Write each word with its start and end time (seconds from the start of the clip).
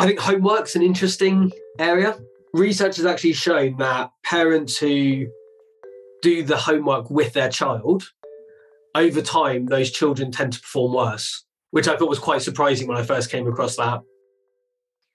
I 0.00 0.06
think 0.06 0.18
homework's 0.18 0.76
an 0.76 0.82
interesting 0.82 1.52
area. 1.78 2.18
Research 2.54 2.96
has 2.96 3.04
actually 3.04 3.34
shown 3.34 3.76
that 3.76 4.10
parents 4.24 4.78
who 4.78 5.26
do 6.22 6.42
the 6.42 6.56
homework 6.56 7.10
with 7.10 7.34
their 7.34 7.50
child, 7.50 8.10
over 8.94 9.20
time, 9.20 9.66
those 9.66 9.90
children 9.90 10.32
tend 10.32 10.54
to 10.54 10.60
perform 10.60 10.94
worse, 10.94 11.44
which 11.72 11.86
I 11.86 11.98
thought 11.98 12.08
was 12.08 12.18
quite 12.18 12.40
surprising 12.40 12.88
when 12.88 12.96
I 12.96 13.02
first 13.02 13.30
came 13.30 13.46
across 13.46 13.76
that. 13.76 14.00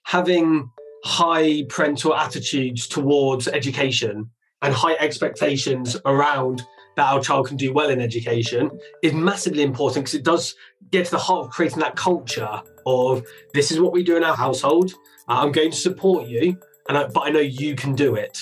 Having 0.04 0.70
high 1.02 1.64
parental 1.68 2.14
attitudes 2.14 2.86
towards 2.86 3.48
education 3.48 4.30
and 4.62 4.72
high 4.72 4.94
expectations 5.00 5.96
around 6.06 6.62
that 6.96 7.12
our 7.12 7.20
child 7.20 7.46
can 7.46 7.56
do 7.56 7.72
well 7.72 7.90
in 7.90 8.00
education 8.00 8.70
is 9.02 9.12
massively 9.12 9.62
important 9.62 10.06
because 10.06 10.14
it 10.14 10.24
does 10.24 10.54
get 10.90 11.04
to 11.06 11.10
the 11.12 11.18
heart 11.18 11.46
of 11.46 11.52
creating 11.52 11.78
that 11.78 11.94
culture 11.94 12.62
of 12.86 13.24
this 13.52 13.70
is 13.70 13.80
what 13.80 13.92
we 13.92 14.02
do 14.02 14.16
in 14.16 14.24
our 14.24 14.36
household. 14.36 14.92
Uh, 15.28 15.40
I'm 15.40 15.52
going 15.52 15.70
to 15.70 15.76
support 15.76 16.26
you, 16.26 16.58
and 16.88 16.96
I, 16.96 17.06
but 17.08 17.20
I 17.20 17.30
know 17.30 17.40
you 17.40 17.76
can 17.76 17.94
do 17.94 18.14
it. 18.14 18.38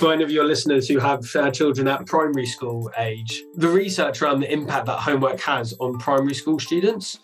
For 0.00 0.12
any 0.12 0.24
of 0.24 0.30
your 0.30 0.44
listeners 0.44 0.88
who 0.88 0.98
have 0.98 1.24
uh, 1.36 1.50
children 1.50 1.86
at 1.86 2.06
primary 2.06 2.46
school 2.46 2.90
age, 2.98 3.42
the 3.54 3.68
research 3.68 4.20
around 4.20 4.40
the 4.40 4.52
impact 4.52 4.86
that 4.86 4.98
homework 4.98 5.40
has 5.40 5.74
on 5.78 5.98
primary 5.98 6.34
school 6.34 6.58
students, 6.58 7.20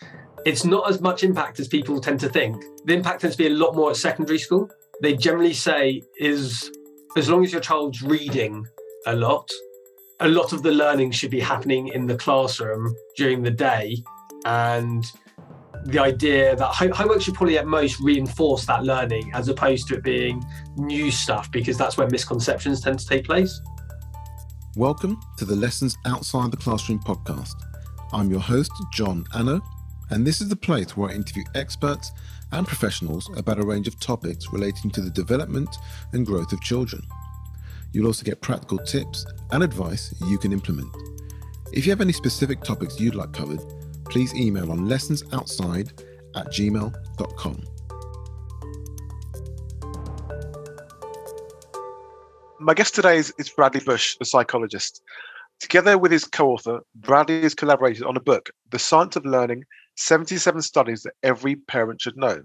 it's 0.46 0.64
not 0.64 0.88
as 0.88 1.00
much 1.00 1.24
impact 1.24 1.58
as 1.58 1.66
people 1.66 2.00
tend 2.00 2.20
to 2.20 2.28
think. 2.28 2.62
The 2.84 2.94
impact 2.94 3.22
tends 3.22 3.36
to 3.36 3.42
be 3.42 3.48
a 3.48 3.56
lot 3.56 3.74
more 3.74 3.90
at 3.90 3.96
secondary 3.96 4.38
school. 4.38 4.70
They 5.02 5.14
generally 5.14 5.54
say 5.54 6.02
is 6.18 6.70
as 7.16 7.28
long 7.28 7.44
as 7.44 7.52
your 7.52 7.60
child's 7.60 8.02
reading 8.02 8.64
a 9.08 9.16
lot, 9.16 9.50
a 10.20 10.28
lot 10.28 10.52
of 10.52 10.62
the 10.62 10.70
learning 10.70 11.10
should 11.10 11.30
be 11.30 11.40
happening 11.40 11.88
in 11.88 12.06
the 12.06 12.14
classroom 12.14 12.94
during 13.16 13.42
the 13.42 13.50
day 13.50 13.96
and 14.44 15.02
the 15.86 15.98
idea 15.98 16.54
that 16.54 16.74
homework 16.74 17.22
should 17.22 17.32
probably 17.32 17.56
at 17.56 17.66
most 17.66 17.98
reinforce 18.00 18.66
that 18.66 18.84
learning 18.84 19.30
as 19.32 19.48
opposed 19.48 19.88
to 19.88 19.94
it 19.94 20.02
being 20.02 20.44
new 20.76 21.10
stuff 21.10 21.50
because 21.50 21.78
that's 21.78 21.96
where 21.96 22.06
misconceptions 22.10 22.82
tend 22.82 22.98
to 22.98 23.06
take 23.06 23.24
place. 23.24 23.62
Welcome 24.76 25.18
to 25.38 25.46
the 25.46 25.56
Lessons 25.56 25.96
Outside 26.04 26.50
the 26.50 26.58
Classroom 26.58 26.98
podcast. 26.98 27.54
I'm 28.12 28.30
your 28.30 28.40
host, 28.40 28.72
John 28.92 29.24
Anno, 29.34 29.62
and 30.10 30.26
this 30.26 30.42
is 30.42 30.50
the 30.50 30.56
place 30.56 30.98
where 30.98 31.08
I 31.08 31.14
interview 31.14 31.44
experts 31.54 32.12
and 32.52 32.66
professionals 32.66 33.30
about 33.38 33.58
a 33.58 33.64
range 33.64 33.88
of 33.88 33.98
topics 34.00 34.52
relating 34.52 34.90
to 34.90 35.00
the 35.00 35.10
development 35.10 35.74
and 36.12 36.26
growth 36.26 36.52
of 36.52 36.60
children. 36.60 37.02
You'll 37.98 38.06
also 38.06 38.22
get 38.22 38.40
practical 38.40 38.78
tips 38.78 39.26
and 39.50 39.60
advice 39.60 40.14
you 40.28 40.38
can 40.38 40.52
implement. 40.52 40.88
If 41.72 41.84
you 41.84 41.90
have 41.90 42.00
any 42.00 42.12
specific 42.12 42.62
topics 42.62 43.00
you'd 43.00 43.16
like 43.16 43.32
covered, 43.32 43.58
please 44.04 44.32
email 44.36 44.70
on 44.70 44.86
lessonsoutside 44.86 46.00
at 46.36 46.46
gmail.com. 46.46 47.64
My 52.60 52.72
guest 52.72 52.94
today 52.94 53.16
is, 53.16 53.34
is 53.36 53.50
Bradley 53.50 53.80
Busch, 53.80 54.16
a 54.20 54.24
psychologist. 54.24 55.02
Together 55.58 55.98
with 55.98 56.12
his 56.12 56.24
co 56.24 56.52
author, 56.52 56.78
Bradley 56.94 57.42
has 57.42 57.56
collaborated 57.56 58.04
on 58.04 58.16
a 58.16 58.20
book, 58.20 58.50
The 58.70 58.78
Science 58.78 59.16
of 59.16 59.26
Learning 59.26 59.64
77 59.96 60.62
Studies 60.62 61.02
That 61.02 61.14
Every 61.24 61.56
Parent 61.56 62.00
Should 62.00 62.16
Know. 62.16 62.44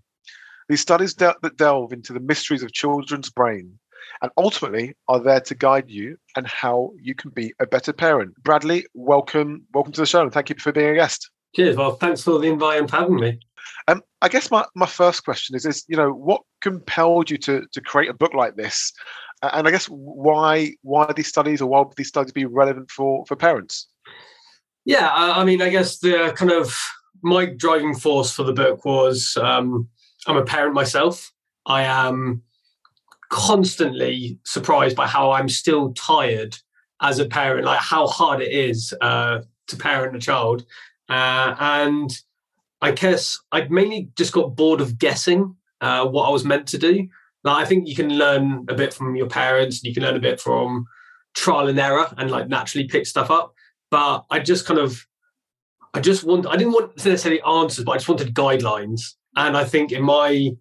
These 0.68 0.82
studies 0.82 1.14
de- 1.14 1.36
that 1.44 1.58
delve 1.58 1.94
into 1.94 2.12
the 2.12 2.20
mysteries 2.20 2.64
of 2.64 2.74
children's 2.74 3.30
brain 3.30 3.78
and 4.22 4.32
ultimately 4.38 4.96
are 5.08 5.20
there 5.20 5.42
to 5.42 5.56
guide 5.56 5.90
you 5.90 6.18
and 6.36 6.48
how 6.48 6.92
you 7.02 7.16
can 7.16 7.32
be 7.32 7.54
a 7.60 7.68
better 7.68 7.94
parent. 7.94 8.36
Bradley, 8.44 8.86
welcome, 8.94 9.64
welcome 9.74 9.94
to 9.94 10.02
the 10.02 10.08
show, 10.08 10.22
and 10.22 10.32
thank 10.32 10.50
you 10.50 10.56
for 10.60 10.72
being 10.72 10.90
a 10.90 10.96
guest. 10.96 11.30
Cheers. 11.56 11.76
Well, 11.76 11.96
thanks 11.96 12.22
for 12.24 12.40
the 12.40 12.48
invite 12.48 12.80
and 12.80 12.90
for 12.90 12.98
having 12.98 13.16
me. 13.16 13.40
Um, 13.88 14.02
I 14.22 14.30
guess 14.30 14.50
my, 14.50 14.66
my 14.76 14.86
first 14.86 15.24
question 15.24 15.56
is, 15.56 15.66
is, 15.66 15.84
you 15.88 15.98
know, 15.98 16.12
what 16.12 16.42
compelled 16.62 17.30
you 17.30 17.38
to, 17.40 17.66
to 17.72 17.82
create 17.82 18.10
a 18.10 18.14
book 18.14 18.34
like 18.34 18.56
this? 18.56 18.92
And 19.42 19.68
I 19.68 19.72
guess 19.72 19.88
why 19.88 20.74
why 20.84 21.12
these 21.14 21.28
studies 21.28 21.62
or 21.62 21.68
why 21.68 21.80
would 21.80 21.98
these 21.98 22.08
studies 22.08 22.32
be 22.32 22.46
relevant 22.46 22.90
for, 22.90 23.26
for 23.26 23.36
parents? 23.36 23.88
Yeah, 24.86 25.10
I, 25.10 25.42
I 25.42 25.44
mean, 25.44 25.62
I 25.62 25.70
guess 25.70 26.00
the 26.00 26.34
kind 26.36 26.52
of 26.52 26.78
my 27.24 27.46
driving 27.46 27.94
force 27.94 28.32
for 28.32 28.44
the 28.44 28.54
book 28.54 28.86
was 28.86 29.38
um, 29.42 29.90
I'm 30.28 30.38
a 30.38 30.46
parent 30.46 30.74
myself. 30.74 31.32
I 31.66 31.84
am 31.84 32.42
constantly 33.34 34.38
surprised 34.46 34.96
by 34.96 35.08
how 35.08 35.32
I'm 35.32 35.50
still 35.50 35.92
tired 35.94 36.56
as 37.02 37.18
a 37.18 37.26
parent, 37.26 37.66
like 37.66 37.80
how 37.80 38.06
hard 38.06 38.42
it 38.44 38.52
is 38.52 38.94
uh, 39.02 39.42
to 39.68 39.76
parent 39.76 40.16
a 40.16 40.20
child. 40.20 40.64
Uh, 41.10 41.56
and 41.60 42.16
I 42.80 42.92
guess 42.92 43.40
I'd 43.52 43.72
mainly 43.72 44.10
just 44.16 44.34
got 44.34 44.56
bored 44.56 44.82
of 44.82 45.00
guessing 45.00 45.56
uh, 45.82 46.06
what 46.06 46.28
I 46.28 46.30
was 46.30 46.46
meant 46.46 46.68
to 46.68 46.78
do. 46.78 47.08
Like, 47.44 47.58
I 47.58 47.66
think 47.66 47.88
you 47.88 47.96
can 47.96 48.20
learn 48.20 48.66
a 48.70 48.76
bit 48.76 48.94
from 48.94 49.16
your 49.16 49.28
parents, 49.28 49.80
and 49.80 49.88
you 49.88 49.96
can 49.96 50.04
learn 50.04 50.16
a 50.16 50.20
bit 50.20 50.40
from 50.40 50.86
trial 51.34 51.68
and 51.68 51.80
error, 51.80 52.14
and 52.18 52.30
like 52.30 52.48
naturally 52.48 52.88
pick 52.88 53.08
stuff 53.08 53.32
up. 53.32 53.56
But 53.90 54.26
I 54.30 54.40
just 54.40 54.68
kind 54.68 54.80
of, 54.80 55.08
I 55.96 56.02
just 56.02 56.24
want, 56.24 56.46
I 56.46 56.56
didn't 56.56 56.74
want 56.74 56.96
necessarily 56.98 57.42
answers, 57.42 57.84
but 57.84 57.94
I 57.94 57.96
just 57.96 58.10
wanted 58.10 58.36
guidelines. 58.36 59.16
And 59.36 59.58
I 59.58 59.64
think 59.64 59.92
in 59.92 60.04
my 60.04 60.52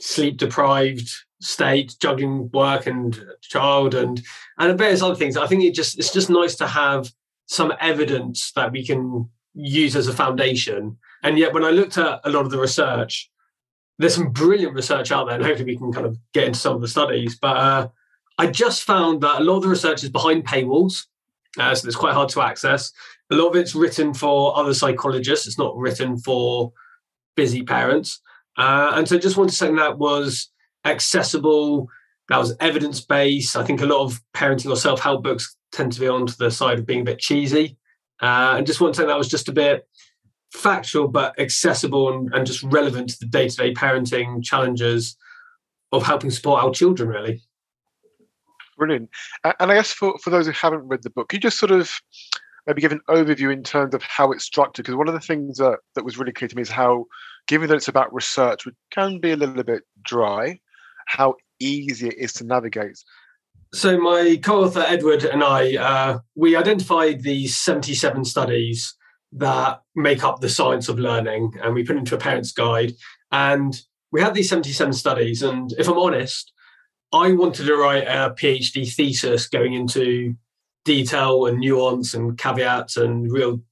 sleep 0.00 0.36
deprived 0.36 1.10
state, 1.42 1.96
juggling 2.00 2.50
work 2.52 2.86
and 2.86 3.20
child 3.42 3.94
and 3.94 4.22
and 4.58 4.78
various 4.78 5.02
other 5.02 5.14
things, 5.14 5.36
I 5.36 5.46
think 5.46 5.64
it 5.64 5.74
just 5.74 5.98
it's 5.98 6.12
just 6.12 6.30
nice 6.30 6.54
to 6.56 6.66
have 6.66 7.12
some 7.46 7.72
evidence 7.80 8.52
that 8.52 8.72
we 8.72 8.84
can 8.84 9.28
use 9.54 9.96
as 9.96 10.08
a 10.08 10.12
foundation. 10.12 10.96
And 11.22 11.38
yet, 11.38 11.52
when 11.52 11.64
I 11.64 11.70
looked 11.70 11.98
at 11.98 12.20
a 12.24 12.30
lot 12.30 12.44
of 12.44 12.50
the 12.50 12.58
research, 12.58 13.30
there's 13.98 14.14
some 14.14 14.30
brilliant 14.30 14.74
research 14.74 15.12
out 15.12 15.26
there, 15.26 15.36
and 15.36 15.44
hopefully 15.44 15.72
we 15.72 15.78
can 15.78 15.92
kind 15.92 16.06
of 16.06 16.18
get 16.32 16.44
into 16.44 16.58
some 16.58 16.74
of 16.74 16.80
the 16.80 16.88
studies. 16.88 17.38
But 17.38 17.56
uh, 17.56 17.88
I 18.38 18.46
just 18.48 18.84
found 18.84 19.20
that 19.22 19.40
a 19.40 19.44
lot 19.44 19.56
of 19.56 19.62
the 19.62 19.68
research 19.68 20.02
is 20.02 20.10
behind 20.10 20.44
paywalls, 20.46 21.06
uh, 21.58 21.74
so 21.74 21.86
it's 21.86 21.96
quite 21.96 22.14
hard 22.14 22.28
to 22.30 22.42
access. 22.42 22.92
A 23.30 23.34
lot 23.34 23.48
of 23.48 23.56
it's 23.56 23.74
written 23.74 24.14
for 24.14 24.56
other 24.56 24.74
psychologists; 24.74 25.46
it's 25.46 25.58
not 25.58 25.76
written 25.76 26.18
for 26.18 26.72
busy 27.36 27.62
parents. 27.62 28.20
Uh, 28.56 28.92
and 28.94 29.08
so, 29.08 29.18
just 29.18 29.36
wanted 29.36 29.54
something 29.54 29.76
that 29.76 29.98
was 29.98 30.51
accessible, 30.84 31.88
that 32.28 32.38
was 32.38 32.56
evidence 32.60 33.00
based. 33.00 33.56
I 33.56 33.64
think 33.64 33.80
a 33.80 33.86
lot 33.86 34.04
of 34.04 34.20
parenting 34.34 34.70
or 34.70 34.76
self 34.76 35.00
help 35.00 35.22
books 35.22 35.56
tend 35.72 35.92
to 35.92 36.00
be 36.00 36.08
on 36.08 36.26
to 36.26 36.38
the 36.38 36.50
side 36.50 36.78
of 36.78 36.86
being 36.86 37.00
a 37.00 37.04
bit 37.04 37.18
cheesy. 37.18 37.76
Uh, 38.20 38.54
and 38.56 38.66
just 38.66 38.80
want 38.80 38.94
something 38.94 39.08
that 39.08 39.18
was 39.18 39.28
just 39.28 39.48
a 39.48 39.52
bit 39.52 39.88
factual 40.52 41.08
but 41.08 41.38
accessible 41.40 42.12
and, 42.12 42.32
and 42.34 42.46
just 42.46 42.62
relevant 42.64 43.10
to 43.10 43.16
the 43.20 43.26
day 43.26 43.48
to 43.48 43.56
day 43.56 43.74
parenting 43.74 44.42
challenges 44.44 45.16
of 45.92 46.04
helping 46.04 46.30
support 46.30 46.62
our 46.62 46.70
children, 46.70 47.08
really. 47.08 47.42
Brilliant. 48.78 49.10
And 49.44 49.72
I 49.72 49.74
guess 49.74 49.92
for, 49.92 50.16
for 50.18 50.30
those 50.30 50.46
who 50.46 50.52
haven't 50.52 50.88
read 50.88 51.02
the 51.02 51.10
book, 51.10 51.32
you 51.32 51.38
just 51.38 51.58
sort 51.58 51.70
of 51.70 51.90
maybe 52.66 52.80
give 52.80 52.92
an 52.92 53.00
overview 53.08 53.52
in 53.52 53.62
terms 53.62 53.94
of 53.94 54.02
how 54.02 54.32
it's 54.32 54.44
structured? 54.44 54.84
Because 54.84 54.96
one 54.96 55.08
of 55.08 55.14
the 55.14 55.20
things 55.20 55.58
that, 55.58 55.78
that 55.94 56.04
was 56.04 56.18
really 56.18 56.32
clear 56.32 56.48
to 56.48 56.56
me 56.56 56.62
is 56.62 56.70
how, 56.70 57.06
given 57.48 57.68
that 57.68 57.76
it's 57.76 57.88
about 57.88 58.12
research, 58.14 58.64
which 58.64 58.74
can 58.90 59.20
be 59.20 59.32
a 59.32 59.36
little 59.36 59.62
bit 59.62 59.82
dry, 60.04 60.58
how 61.06 61.34
easy 61.60 62.08
it 62.08 62.18
is 62.18 62.32
to 62.34 62.44
navigate. 62.44 62.98
So 63.74 63.98
my 63.98 64.38
co-author 64.42 64.84
Edward 64.86 65.24
and 65.24 65.42
I, 65.42 65.76
uh, 65.76 66.18
we 66.34 66.56
identified 66.56 67.22
these 67.22 67.56
77 67.56 68.24
studies 68.24 68.94
that 69.32 69.80
make 69.94 70.22
up 70.22 70.40
the 70.40 70.48
science 70.50 70.88
of 70.88 70.98
learning, 70.98 71.54
and 71.62 71.74
we 71.74 71.84
put 71.84 71.96
into 71.96 72.14
a 72.14 72.18
parent's 72.18 72.52
guide. 72.52 72.92
And 73.30 73.80
we 74.10 74.20
had 74.20 74.34
these 74.34 74.50
77 74.50 74.92
studies, 74.92 75.42
and 75.42 75.72
if 75.78 75.88
I'm 75.88 75.98
honest, 75.98 76.52
I 77.12 77.32
wanted 77.32 77.64
to 77.64 77.76
write 77.76 78.06
a 78.06 78.34
PhD 78.38 78.92
thesis 78.92 79.48
going 79.48 79.72
into 79.72 80.34
detail 80.84 81.46
and 81.46 81.58
nuance 81.58 82.14
and 82.14 82.36
caveats 82.36 82.96
and 82.96 83.30
real 83.30 83.62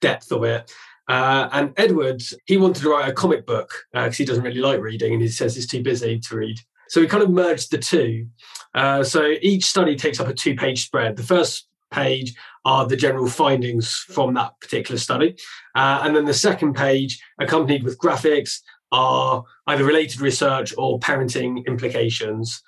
depth 0.00 0.30
of 0.32 0.44
it. 0.44 0.72
Uh, 1.08 1.48
and 1.52 1.72
Edward, 1.76 2.22
he 2.46 2.56
wanted 2.56 2.82
to 2.82 2.90
write 2.90 3.08
a 3.08 3.12
comic 3.12 3.46
book 3.46 3.72
because 3.92 4.14
uh, 4.14 4.16
he 4.16 4.24
doesn't 4.24 4.44
really 4.44 4.60
like 4.60 4.80
reading 4.80 5.12
and 5.12 5.22
he 5.22 5.28
says 5.28 5.56
he's 5.56 5.66
too 5.66 5.82
busy 5.82 6.20
to 6.20 6.36
read. 6.36 6.56
So 6.90 7.00
we 7.00 7.06
kind 7.06 7.22
of 7.22 7.30
merged 7.30 7.70
the 7.70 7.78
two. 7.78 8.26
Uh, 8.74 9.04
so 9.04 9.34
each 9.40 9.64
study 9.64 9.94
takes 9.94 10.18
up 10.18 10.26
a 10.26 10.34
two 10.34 10.56
page 10.56 10.84
spread. 10.84 11.16
The 11.16 11.22
first 11.22 11.68
page 11.92 12.34
are 12.64 12.84
the 12.84 12.96
general 12.96 13.28
findings 13.28 13.92
from 13.92 14.34
that 14.34 14.60
particular 14.60 14.98
study. 14.98 15.36
Uh, 15.76 16.00
and 16.02 16.16
then 16.16 16.24
the 16.24 16.34
second 16.34 16.74
page, 16.74 17.22
accompanied 17.40 17.84
with 17.84 17.96
graphics, 17.96 18.58
are 18.90 19.44
either 19.68 19.84
related 19.84 20.20
research 20.20 20.74
or 20.76 20.98
parenting 20.98 21.64
implications. 21.66 22.60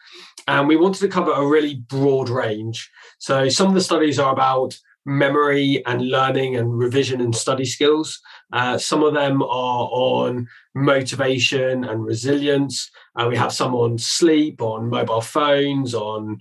And 0.46 0.68
we 0.68 0.76
wanted 0.76 1.00
to 1.00 1.08
cover 1.08 1.32
a 1.32 1.44
really 1.44 1.74
broad 1.74 2.28
range. 2.28 2.88
So 3.18 3.48
some 3.48 3.66
of 3.66 3.74
the 3.74 3.80
studies 3.80 4.20
are 4.20 4.32
about 4.32 4.78
memory 5.04 5.82
and 5.86 6.08
learning 6.08 6.56
and 6.56 6.78
revision 6.78 7.20
and 7.20 7.34
study 7.34 7.64
skills. 7.64 8.20
Uh, 8.52 8.78
some 8.78 9.02
of 9.02 9.14
them 9.14 9.42
are 9.42 9.88
on 9.90 10.46
motivation 10.74 11.84
and 11.84 12.04
resilience. 12.04 12.90
Uh, 13.16 13.26
we 13.28 13.36
have 13.36 13.52
some 13.52 13.74
on 13.74 13.98
sleep, 13.98 14.62
on 14.62 14.88
mobile 14.88 15.20
phones, 15.20 15.94
on 15.94 16.40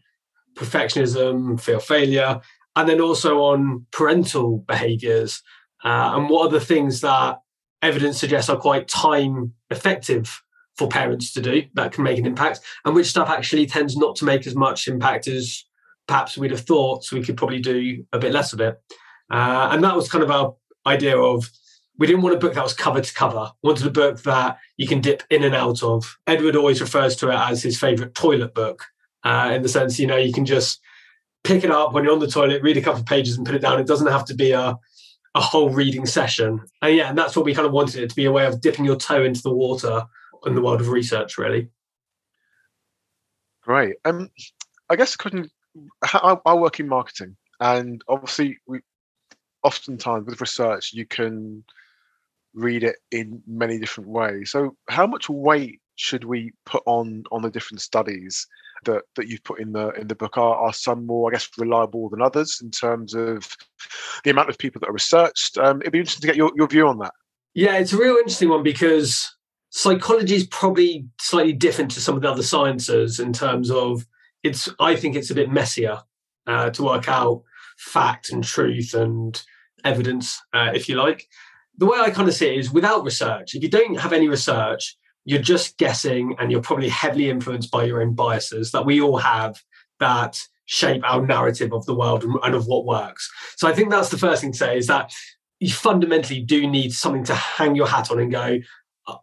perfectionism, 0.56 1.60
fear 1.60 1.78
of 1.78 1.84
failure, 1.84 2.40
and 2.76 2.88
then 2.88 3.02
also 3.02 3.40
on 3.40 3.86
parental 3.92 4.60
behaviors 4.68 5.42
uh, 5.84 6.12
and 6.16 6.30
what 6.30 6.48
are 6.48 6.60
the 6.60 6.66
things 6.66 7.02
that 7.02 7.40
evidence 7.82 8.20
suggests 8.20 8.50
are 8.50 8.58
quite 8.58 8.88
time 8.88 9.54
effective 9.70 10.42
for 10.78 10.88
parents 10.88 11.34
to 11.34 11.42
do 11.42 11.64
that 11.74 11.92
can 11.92 12.04
make 12.04 12.18
an 12.18 12.26
impact, 12.26 12.62
and 12.86 12.96
which 12.96 13.08
stuff 13.08 13.30
actually 13.30 13.66
tends 13.66 13.98
not 13.98 14.16
to 14.16 14.26
make 14.26 14.48
as 14.48 14.56
much 14.56 14.88
impact 14.88 15.28
as 15.28 15.66
perhaps 16.08 16.38
we'd 16.38 16.52
have 16.52 16.62
thought. 16.62 17.12
We 17.12 17.24
could 17.24 17.38
probably 17.38 17.60
do 17.60 18.06
a 18.14 18.20
bit 18.20 18.34
less 18.34 18.54
of 18.54 18.62
it. 18.62 18.82
Uh, 19.30 19.70
and 19.72 19.84
that 19.84 19.96
was 19.96 20.10
kind 20.10 20.24
of 20.24 20.32
our 20.32 20.56
idea 20.86 21.18
of 21.18 21.50
we 21.98 22.08
didn't 22.08 22.22
want 22.24 22.36
a 22.36 22.40
book 22.40 22.54
that 22.56 22.64
was 22.64 22.74
cover 22.74 23.02
to 23.02 23.14
cover. 23.14 23.52
We 23.62 23.68
wanted 23.68 23.88
a 23.88 23.92
book 23.92 24.22
that 24.24 24.58
you 24.78 24.88
can 24.88 25.02
dip 25.02 25.24
in 25.30 25.44
and 25.44 25.56
out 25.56 25.84
of. 25.84 26.18
Edward 26.28 26.56
always 26.56 26.82
refers 26.82 27.16
to 27.18 27.30
it 27.30 27.36
as 27.36 27.62
his 27.62 27.80
favorite 27.80 28.16
toilet 28.16 28.54
book, 28.56 28.86
uh, 29.24 29.52
in 29.54 29.62
the 29.62 29.70
sense, 29.70 30.00
you 30.00 30.08
know, 30.08 30.18
you 30.18 30.34
can 30.34 30.46
just 30.46 30.82
pick 31.44 31.64
it 31.64 31.72
up 31.72 31.94
when 31.94 32.04
you're 32.04 32.14
on 32.14 32.20
the 32.20 32.28
toilet, 32.28 32.64
read 32.64 32.78
a 32.78 32.82
couple 32.82 33.00
of 33.00 33.06
pages 33.06 33.38
and 33.38 33.46
put 33.46 33.56
it 33.56 33.62
down. 33.62 33.80
It 33.80 33.88
doesn't 33.88 34.12
have 34.12 34.26
to 34.26 34.34
be 34.34 34.52
a, 34.52 34.78
a 35.36 35.42
whole 35.42 35.70
reading 35.70 36.06
session. 36.06 36.62
And 36.82 36.96
yeah, 36.96 37.10
and 37.10 37.18
that's 37.18 37.36
what 37.36 37.46
we 37.46 37.54
kind 37.54 37.68
of 37.68 37.74
wanted 37.74 38.04
it 38.04 38.10
to 38.10 38.16
be 38.16 38.26
a 38.26 38.32
way 38.32 38.46
of 38.46 38.62
dipping 38.62 38.86
your 38.86 38.96
toe 38.96 39.24
into 39.24 39.42
the 39.42 39.54
water 39.54 40.04
in 40.46 40.56
the 40.56 40.62
world 40.62 40.82
of 40.82 40.90
research, 40.90 41.38
really. 41.38 41.70
Great. 43.62 43.96
Um, 44.06 44.30
I 44.90 44.96
guess 44.96 45.16
question, 45.16 45.50
I, 46.04 46.38
I 46.46 46.54
work 46.54 46.80
in 46.80 46.88
marketing 46.88 47.36
and 47.60 48.04
obviously 48.08 48.58
we 48.68 48.80
oftentimes 49.64 50.26
with 50.26 50.42
research 50.42 50.92
you 50.94 51.06
can 51.06 51.64
read 52.54 52.84
it 52.84 52.98
in 53.12 53.42
many 53.48 53.80
different 53.80 54.10
ways. 54.10 54.52
So 54.52 54.76
how 54.90 55.08
much 55.08 55.30
weight 55.30 55.80
should 55.96 56.24
we 56.24 56.52
put 56.66 56.84
on 56.86 57.24
on 57.32 57.42
the 57.42 57.50
different 57.50 57.82
studies 57.82 58.48
that 58.86 59.04
that 59.16 59.28
you've 59.28 59.44
put 59.44 59.60
in 59.60 59.72
the 59.72 59.90
in 59.92 60.08
the 60.08 60.16
book? 60.16 60.38
Are, 60.38 60.56
are 60.56 60.74
some 60.74 61.06
more, 61.06 61.30
I 61.30 61.34
guess, 61.34 61.50
reliable 61.58 62.10
than 62.10 62.22
others 62.22 62.60
in 62.62 62.72
terms 62.72 63.14
of 63.14 63.48
the 64.24 64.32
amount 64.32 64.50
of 64.50 64.58
people 64.58 64.80
that 64.80 64.90
are 64.90 64.94
researched? 64.94 65.58
Um, 65.58 65.82
it'd 65.82 65.94
be 65.94 66.00
interesting 66.00 66.22
to 66.22 66.28
get 66.28 66.36
your, 66.36 66.52
your 66.56 66.68
view 66.68 66.88
on 66.88 66.98
that. 67.00 67.14
Yeah, 67.54 67.78
it's 67.78 67.94
a 67.94 67.98
real 67.98 68.16
interesting 68.16 68.50
one 68.50 68.64
because 68.64 69.34
psychology 69.70 70.36
is 70.36 70.48
probably 70.48 71.06
slightly 71.20 71.54
different 71.54 71.92
to 71.92 72.02
some 72.02 72.16
of 72.16 72.22
the 72.22 72.32
other 72.32 72.44
sciences 72.44 73.20
in 73.20 73.34
terms 73.34 73.70
of 73.70 74.06
it's. 74.44 74.70
I 74.80 74.96
think 74.96 75.16
it's 75.16 75.32
a 75.32 75.36
bit 75.36 75.52
messier 75.52 76.00
uh, 76.48 76.70
to 76.72 76.84
work 76.84 77.08
out 77.08 77.44
fact 77.78 78.32
and 78.32 78.44
truth 78.44 78.94
and 78.94 79.42
evidence, 79.84 80.40
uh, 80.54 80.72
if 80.74 80.88
you 80.88 80.96
like. 80.96 81.28
The 81.78 81.86
way 81.86 82.00
I 82.00 82.12
kind 82.12 82.28
of 82.28 82.36
see 82.36 82.48
it 82.48 82.60
is 82.60 82.72
without 82.72 83.04
research, 83.04 83.56
if 83.56 83.64
you 83.64 83.70
don't 83.70 84.00
have 84.00 84.14
any 84.14 84.28
research, 84.28 84.98
you're 85.26 85.42
just 85.42 85.78
guessing 85.78 86.36
and 86.40 86.52
you're 86.52 86.62
probably 86.62 86.90
heavily 86.90 87.30
influenced 87.30 87.72
by 87.72 87.84
your 87.86 88.02
own 88.02 88.14
biases 88.14 88.72
that 88.72 88.86
we 88.86 89.02
all 89.02 89.18
have 89.18 89.62
that 90.00 90.42
shape 90.66 91.02
our 91.06 91.26
narrative 91.26 91.74
of 91.74 91.86
the 91.86 91.96
world 91.96 92.24
and 92.24 92.56
of 92.56 92.66
what 92.66 92.86
works. 92.86 93.30
So 93.58 93.68
I 93.68 93.74
think 93.74 93.90
that's 93.90 94.10
the 94.10 94.18
first 94.18 94.42
thing 94.42 94.52
to 94.52 94.58
say 94.58 94.78
is 94.78 94.88
that 94.88 95.12
you 95.60 95.72
fundamentally 95.72 96.42
do 96.42 96.68
need 96.68 96.92
something 96.92 97.24
to 97.26 97.36
hang 97.36 97.76
your 97.76 97.88
hat 97.88 98.10
on 98.10 98.20
and 98.20 98.32
go, 98.32 98.58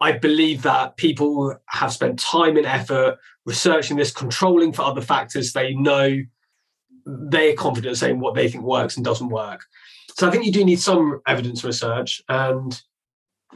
I 0.00 0.12
believe 0.12 0.62
that 0.62 0.96
people 0.96 1.56
have 1.68 1.92
spent 1.92 2.18
time 2.18 2.56
and 2.56 2.66
effort 2.66 3.18
researching 3.46 3.96
this, 3.96 4.12
controlling 4.12 4.72
for 4.72 4.82
other 4.82 5.00
factors. 5.00 5.52
They 5.52 5.74
know 5.74 6.18
they're 7.06 7.54
confident 7.54 7.90
in 7.90 7.96
saying 7.96 8.20
what 8.20 8.34
they 8.34 8.48
think 8.48 8.64
works 8.64 8.96
and 8.96 9.04
doesn't 9.04 9.28
work. 9.28 9.64
So 10.16 10.26
I 10.26 10.30
think 10.30 10.44
you 10.44 10.52
do 10.52 10.64
need 10.64 10.80
some 10.80 11.20
evidence 11.26 11.64
research. 11.64 12.20
And 12.28 12.80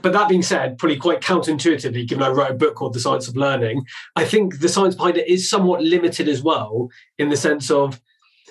but 0.00 0.14
that 0.14 0.28
being 0.28 0.42
said, 0.42 0.78
probably 0.78 0.96
quite 0.96 1.20
counterintuitively, 1.20 2.08
given 2.08 2.24
I 2.24 2.28
wrote 2.28 2.50
a 2.50 2.54
book 2.54 2.76
called 2.76 2.94
The 2.94 3.00
Science 3.00 3.28
of 3.28 3.36
Learning, 3.36 3.84
I 4.16 4.24
think 4.24 4.60
the 4.60 4.68
science 4.68 4.94
behind 4.94 5.18
it 5.18 5.28
is 5.28 5.50
somewhat 5.50 5.82
limited 5.82 6.28
as 6.28 6.42
well, 6.42 6.88
in 7.18 7.28
the 7.28 7.36
sense 7.36 7.70
of 7.70 8.00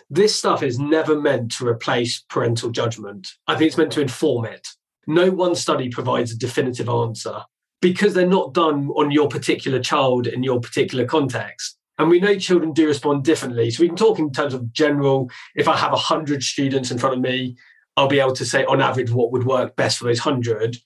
this 0.10 0.36
stuff 0.36 0.62
is 0.62 0.78
never 0.78 1.20
meant 1.20 1.52
to 1.54 1.68
replace 1.68 2.20
parental 2.30 2.70
judgment. 2.70 3.30
I 3.48 3.56
think 3.56 3.70
it's 3.70 3.78
meant 3.78 3.92
to 3.94 4.02
inform 4.02 4.46
it. 4.46 4.68
No 5.08 5.32
one 5.32 5.56
study 5.56 5.90
provides 5.90 6.32
a 6.32 6.38
definitive 6.38 6.90
answer 6.90 7.44
because 7.82 8.14
they're 8.14 8.28
not 8.28 8.54
done 8.54 8.90
on 8.90 9.12
your 9.12 9.28
particular 9.28 9.80
child 9.80 10.28
in 10.28 10.44
your 10.44 10.60
particular 10.60 11.06
context. 11.06 11.78
And 11.98 12.10
we 12.10 12.20
know 12.20 12.38
children 12.38 12.74
do 12.74 12.88
respond 12.88 13.24
differently. 13.24 13.70
So 13.70 13.82
we 13.82 13.88
can 13.88 13.98
talk 13.98 14.20
in 14.20 14.32
terms 14.32 14.54
of 14.54 14.72
general. 14.72 15.30
If 15.56 15.68
I 15.68 15.78
have 15.78 15.92
100 15.92 16.44
students 16.44 16.90
in 16.92 16.98
front 16.98 17.16
of 17.16 17.22
me, 17.22 17.58
I'll 17.98 18.08
be 18.08 18.20
able 18.20 18.34
to 18.34 18.46
say 18.46 18.64
on 18.66 18.82
average 18.82 19.12
what 19.12 19.32
would 19.32 19.46
work 19.46 19.76
best 19.76 19.98
for 19.98 20.06
those 20.06 20.24
100. 20.26 20.78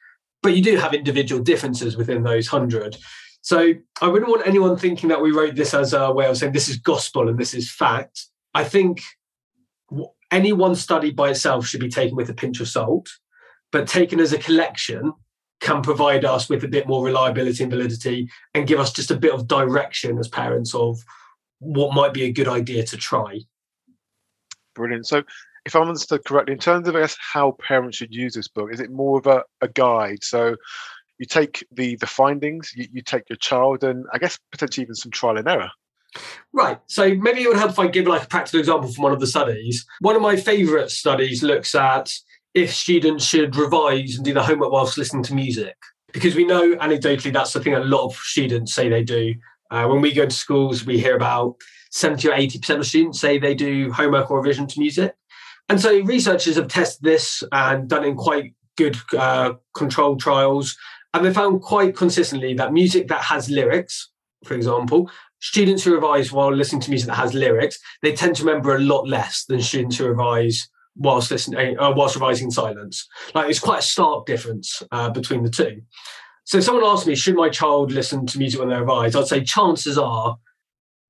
But 0.42 0.56
you 0.56 0.64
do 0.64 0.78
have 0.78 0.94
individual 0.94 1.42
differences 1.42 1.96
within 1.96 2.24
those 2.24 2.52
100. 2.52 2.98
So 3.42 3.74
I 4.02 4.08
wouldn't 4.08 4.30
want 4.30 4.48
anyone 4.48 4.78
thinking 4.78 5.10
that 5.10 5.22
we 5.22 5.32
wrote 5.32 5.56
this 5.56 5.74
as 5.74 5.94
a 5.94 6.12
way 6.12 6.26
of 6.26 6.38
saying 6.38 6.54
this 6.54 6.68
is 6.68 6.78
gospel 6.78 7.30
and 7.30 7.38
this 7.38 7.54
is 7.54 7.72
fact. 7.72 8.26
I 8.54 8.64
think 8.64 9.02
any 10.32 10.52
one 10.52 10.76
study 10.76 11.12
by 11.12 11.30
itself 11.30 11.68
should 11.68 11.80
be 11.80 11.90
taken 11.90 12.16
with 12.16 12.30
a 12.30 12.34
pinch 12.34 12.60
of 12.60 12.68
salt, 12.68 13.08
but 13.72 13.88
taken 13.88 14.20
as 14.20 14.34
a 14.34 14.38
collection 14.38 15.14
can 15.62 15.82
provide 15.82 16.26
us 16.26 16.50
with 16.50 16.64
a 16.64 16.68
bit 16.68 16.88
more 16.88 17.04
reliability 17.04 17.64
and 17.64 17.72
validity 17.72 18.30
and 18.54 18.68
give 18.68 18.80
us 18.80 18.92
just 18.92 19.12
a 19.12 19.18
bit 19.18 19.34
of 19.34 19.48
direction 19.48 20.18
as 20.18 20.28
parents 20.28 20.76
of 20.76 21.04
what 21.60 21.96
might 21.96 22.14
be 22.14 22.24
a 22.24 22.32
good 22.32 22.48
idea 22.48 22.84
to 22.84 22.98
try. 22.98 23.40
Brilliant. 24.76 25.08
So 25.08 25.24
if 25.66 25.76
I'm 25.76 25.88
understood 25.88 26.26
correctly, 26.26 26.54
in 26.54 26.60
terms 26.60 26.88
of 26.88 26.96
I 26.96 27.02
guess 27.02 27.18
how 27.20 27.58
parents 27.60 27.98
should 27.98 28.14
use 28.14 28.34
this 28.34 28.48
book, 28.48 28.72
is 28.72 28.80
it 28.80 28.92
more 28.92 29.18
of 29.18 29.28
a, 29.28 29.44
a 29.62 29.68
guide? 29.68 30.24
So 30.24 30.56
you 31.18 31.26
take 31.26 31.66
the 31.72 31.96
the 31.96 32.08
findings, 32.08 32.74
you, 32.76 32.88
you 32.92 33.02
take 33.02 33.30
your 33.30 33.38
child, 33.38 33.84
and 33.84 34.06
I 34.14 34.18
guess 34.18 34.38
potentially 34.52 34.84
even 34.84 34.96
some 34.96 35.12
trial 35.12 35.38
and 35.38 35.48
error. 35.48 35.72
Right. 36.54 36.80
So 36.88 37.14
maybe 37.16 37.42
it 37.44 37.48
would 37.48 37.58
help 37.58 37.72
if 37.72 37.80
I 37.80 37.88
give 37.88 38.08
like 38.08 38.24
a 38.24 38.28
practical 38.28 38.60
example 38.60 38.92
from 38.92 39.04
one 39.04 39.12
of 39.12 39.20
the 39.20 39.28
studies. 39.28 39.86
One 40.00 40.16
of 40.16 40.22
my 40.22 40.36
favourite 40.36 40.90
studies 40.90 41.44
looks 41.44 41.76
at 41.76 42.14
if 42.56 42.74
students 42.74 43.26
should 43.26 43.56
revise 43.56 44.16
and 44.16 44.26
do 44.26 44.34
the 44.34 44.42
homework 44.42 44.72
whilst 44.72 44.98
listening 44.98 45.24
to 45.24 45.36
music. 45.36 45.76
Because 46.14 46.36
we 46.36 46.46
know 46.46 46.76
anecdotally 46.78 47.34
that's 47.34 47.52
the 47.52 47.60
thing 47.60 47.76
a 47.76 47.80
lot 47.80 48.06
of 48.06 48.16
students 48.16 48.74
say 48.74 48.88
they 48.88 49.04
do. 49.04 49.36
Uh, 49.70 49.86
when 49.88 50.00
we 50.00 50.14
go 50.14 50.26
to 50.26 50.36
schools, 50.36 50.86
we 50.86 50.98
hear 50.98 51.18
about 51.18 51.56
70 51.92 52.30
or 52.30 52.32
80% 52.32 52.80
of 52.80 52.88
students 52.88 53.20
say 53.20 53.38
they 53.38 53.54
do 53.54 53.92
homework 53.92 54.32
or 54.32 54.38
revision 54.38 54.68
to 54.68 54.80
music. 54.80 55.14
And 55.68 55.82
so 55.82 56.00
researchers 56.02 56.56
have 56.56 56.70
tested 56.70 57.04
this 57.04 57.44
and 57.52 57.90
done 57.90 58.06
in 58.06 58.16
quite 58.16 58.54
good 58.78 58.96
uh, 59.18 59.54
controlled 59.76 60.22
trials. 60.22 60.78
And 61.14 61.26
they 61.26 61.34
found 61.34 61.62
quite 61.62 61.96
consistently 61.96 62.54
that 62.54 62.72
music 62.72 63.10
that 63.10 63.22
has 63.22 63.50
lyrics, 63.50 64.12
for 64.46 64.54
example, 64.54 65.10
students 65.40 65.84
who 65.84 65.94
revise 65.94 66.32
while 66.32 66.54
listening 66.54 66.82
to 66.82 66.90
music 66.90 67.08
that 67.08 67.16
has 67.16 67.34
lyrics, 67.34 67.80
they 68.02 68.16
tend 68.16 68.36
to 68.38 68.46
remember 68.46 68.76
a 68.76 68.80
lot 68.80 69.08
less 69.08 69.44
than 69.46 69.62
students 69.62 69.98
who 69.98 70.08
revise 70.08 70.70
whilst 70.96 71.32
listening, 71.32 71.78
uh, 71.80 71.92
whilst 71.96 72.16
revising 72.16 72.48
in 72.48 72.52
silence. 72.52 73.08
Like 73.34 73.50
it's 73.50 73.60
quite 73.60 73.80
a 73.80 73.84
stark 73.84 74.26
difference 74.26 74.82
uh, 74.92 75.10
between 75.10 75.44
the 75.44 75.50
two. 75.50 75.82
So 76.46 76.60
if 76.60 76.64
someone 76.64 76.86
asked 76.86 77.08
me, 77.08 77.16
should 77.16 77.36
my 77.36 77.50
child 77.50 77.92
listen 77.92 78.26
to 78.28 78.38
music 78.38 78.60
when 78.60 78.70
they 78.70 78.80
revise? 78.80 79.16
I'd 79.16 79.28
say 79.28 79.44
chances 79.44 79.98
are 79.98 80.38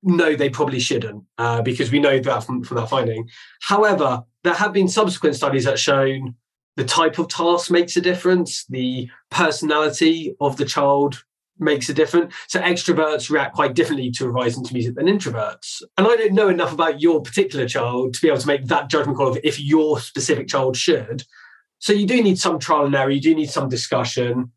no, 0.07 0.35
they 0.35 0.49
probably 0.49 0.79
shouldn't, 0.79 1.23
uh, 1.39 1.63
because 1.63 1.91
we 1.91 1.99
know 1.99 2.19
that 2.19 2.43
from, 2.43 2.63
from 2.63 2.77
that 2.77 2.89
finding. 2.89 3.27
However, 3.61 4.23
there 4.43 4.53
have 4.53 4.71
been 4.71 4.87
subsequent 4.87 5.35
studies 5.35 5.65
that 5.65 5.79
shown 5.79 6.35
the 6.75 6.85
type 6.85 7.17
of 7.17 7.27
task 7.27 7.71
makes 7.71 7.97
a 7.97 8.01
difference, 8.01 8.65
the 8.65 9.09
personality 9.31 10.35
of 10.39 10.57
the 10.57 10.65
child 10.65 11.23
makes 11.57 11.89
a 11.89 11.93
difference. 11.93 12.33
So 12.47 12.59
extroverts 12.59 13.29
react 13.29 13.55
quite 13.55 13.73
differently 13.73 14.11
to 14.11 14.27
revising 14.27 14.63
to 14.65 14.73
music 14.73 14.95
than 14.95 15.05
introverts. 15.05 15.81
And 15.97 16.07
I 16.07 16.15
don't 16.15 16.33
know 16.33 16.49
enough 16.49 16.73
about 16.73 17.01
your 17.01 17.21
particular 17.21 17.67
child 17.67 18.13
to 18.13 18.21
be 18.21 18.27
able 18.27 18.39
to 18.39 18.47
make 18.47 18.65
that 18.65 18.89
judgment 18.89 19.17
call 19.17 19.29
of 19.29 19.39
if 19.43 19.59
your 19.59 19.99
specific 19.99 20.47
child 20.47 20.75
should. 20.75 21.23
So 21.79 21.93
you 21.93 22.05
do 22.05 22.21
need 22.21 22.39
some 22.39 22.59
trial 22.59 22.85
and 22.85 22.95
error, 22.95 23.09
you 23.09 23.21
do 23.21 23.35
need 23.35 23.49
some 23.49 23.69
discussion. 23.69 24.51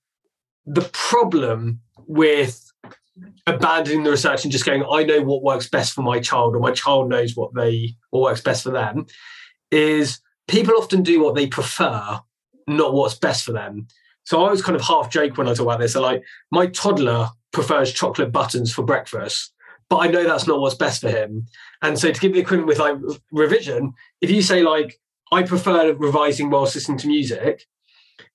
The 0.66 0.88
problem 0.92 1.80
with 2.06 2.64
abandoning 3.46 4.04
the 4.04 4.10
research 4.10 4.44
and 4.44 4.52
just 4.52 4.64
going, 4.64 4.84
I 4.90 5.02
know 5.04 5.22
what 5.22 5.42
works 5.42 5.68
best 5.68 5.92
for 5.92 6.02
my 6.02 6.20
child, 6.20 6.54
or 6.54 6.60
my 6.60 6.72
child 6.72 7.08
knows 7.08 7.36
what 7.36 7.54
they 7.54 7.94
what 8.10 8.22
works 8.22 8.40
best 8.40 8.62
for 8.62 8.70
them, 8.70 9.06
is 9.70 10.20
people 10.46 10.74
often 10.76 11.02
do 11.02 11.22
what 11.22 11.34
they 11.34 11.46
prefer, 11.46 12.20
not 12.66 12.94
what's 12.94 13.14
best 13.14 13.44
for 13.44 13.52
them. 13.52 13.88
So 14.28 14.44
I 14.44 14.50
was 14.50 14.60
kind 14.60 14.76
of 14.76 14.82
half 14.82 15.08
joke 15.08 15.38
when 15.38 15.48
I 15.48 15.54
talk 15.54 15.62
about 15.62 15.80
this. 15.80 15.94
So 15.94 16.02
like 16.02 16.22
my 16.50 16.66
toddler 16.66 17.30
prefers 17.50 17.94
chocolate 17.94 18.30
buttons 18.30 18.70
for 18.70 18.82
breakfast, 18.82 19.54
but 19.88 20.00
I 20.00 20.08
know 20.08 20.24
that's 20.24 20.46
not 20.46 20.60
what's 20.60 20.74
best 20.74 21.00
for 21.00 21.08
him. 21.08 21.46
And 21.80 21.98
so 21.98 22.12
to 22.12 22.20
give 22.20 22.34
the 22.34 22.40
equivalent 22.40 22.68
with 22.68 22.78
like 22.78 22.98
revision, 23.32 23.94
if 24.20 24.30
you 24.30 24.42
say 24.42 24.62
like 24.62 25.00
I 25.32 25.44
prefer 25.44 25.94
revising 25.94 26.50
whilst 26.50 26.74
listening 26.74 26.98
to 26.98 27.06
music, 27.06 27.64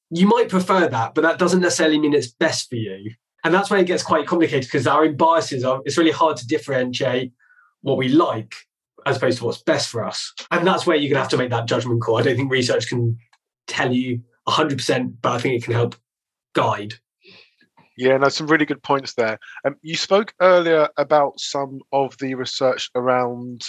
you 0.10 0.26
might 0.26 0.50
prefer 0.50 0.88
that, 0.88 1.14
but 1.14 1.22
that 1.22 1.38
doesn't 1.38 1.62
necessarily 1.62 2.00
mean 2.00 2.16
it's 2.16 2.32
best 2.32 2.70
for 2.70 2.76
you. 2.76 3.12
And 3.44 3.54
that's 3.54 3.70
where 3.70 3.80
it 3.80 3.86
gets 3.86 4.02
quite 4.02 4.26
complicated 4.26 4.64
because 4.64 4.88
our 4.88 5.08
biases 5.10 5.64
are, 5.64 5.80
it's 5.86 6.00
really 6.00 6.10
hard 6.10 6.38
to 6.38 6.48
differentiate 6.48 7.34
what 7.82 8.00
we 8.00 8.10
like 8.10 8.56
as 9.06 9.18
opposed 9.18 9.38
to 9.38 9.46
what's 9.46 9.62
best 9.62 9.90
for 9.90 10.04
us. 10.04 10.34
And 10.50 10.66
that's 10.66 10.88
where 10.88 10.98
you're 10.98 11.14
to 11.14 11.20
have 11.20 11.30
to 11.30 11.38
make 11.38 11.52
that 11.52 11.68
judgment 11.68 12.02
call. 12.02 12.18
I 12.18 12.24
don't 12.24 12.36
think 12.36 12.52
research 12.52 12.88
can 12.88 13.20
tell 13.68 13.94
you 13.94 14.24
100%, 14.48 15.16
but 15.22 15.34
I 15.34 15.38
think 15.40 15.56
it 15.56 15.64
can 15.66 15.74
help 15.74 15.96
guide. 16.54 16.94
Yeah, 17.98 18.18
no, 18.18 18.30
some 18.30 18.48
really 18.48 18.66
good 18.66 18.82
points 18.82 19.14
there. 19.14 19.38
Um, 19.66 19.76
you 19.82 19.96
spoke 19.96 20.34
earlier 20.42 20.90
about 20.98 21.40
some 21.40 21.80
of 21.92 22.18
the 22.18 22.34
research 22.36 22.90
around 22.96 23.64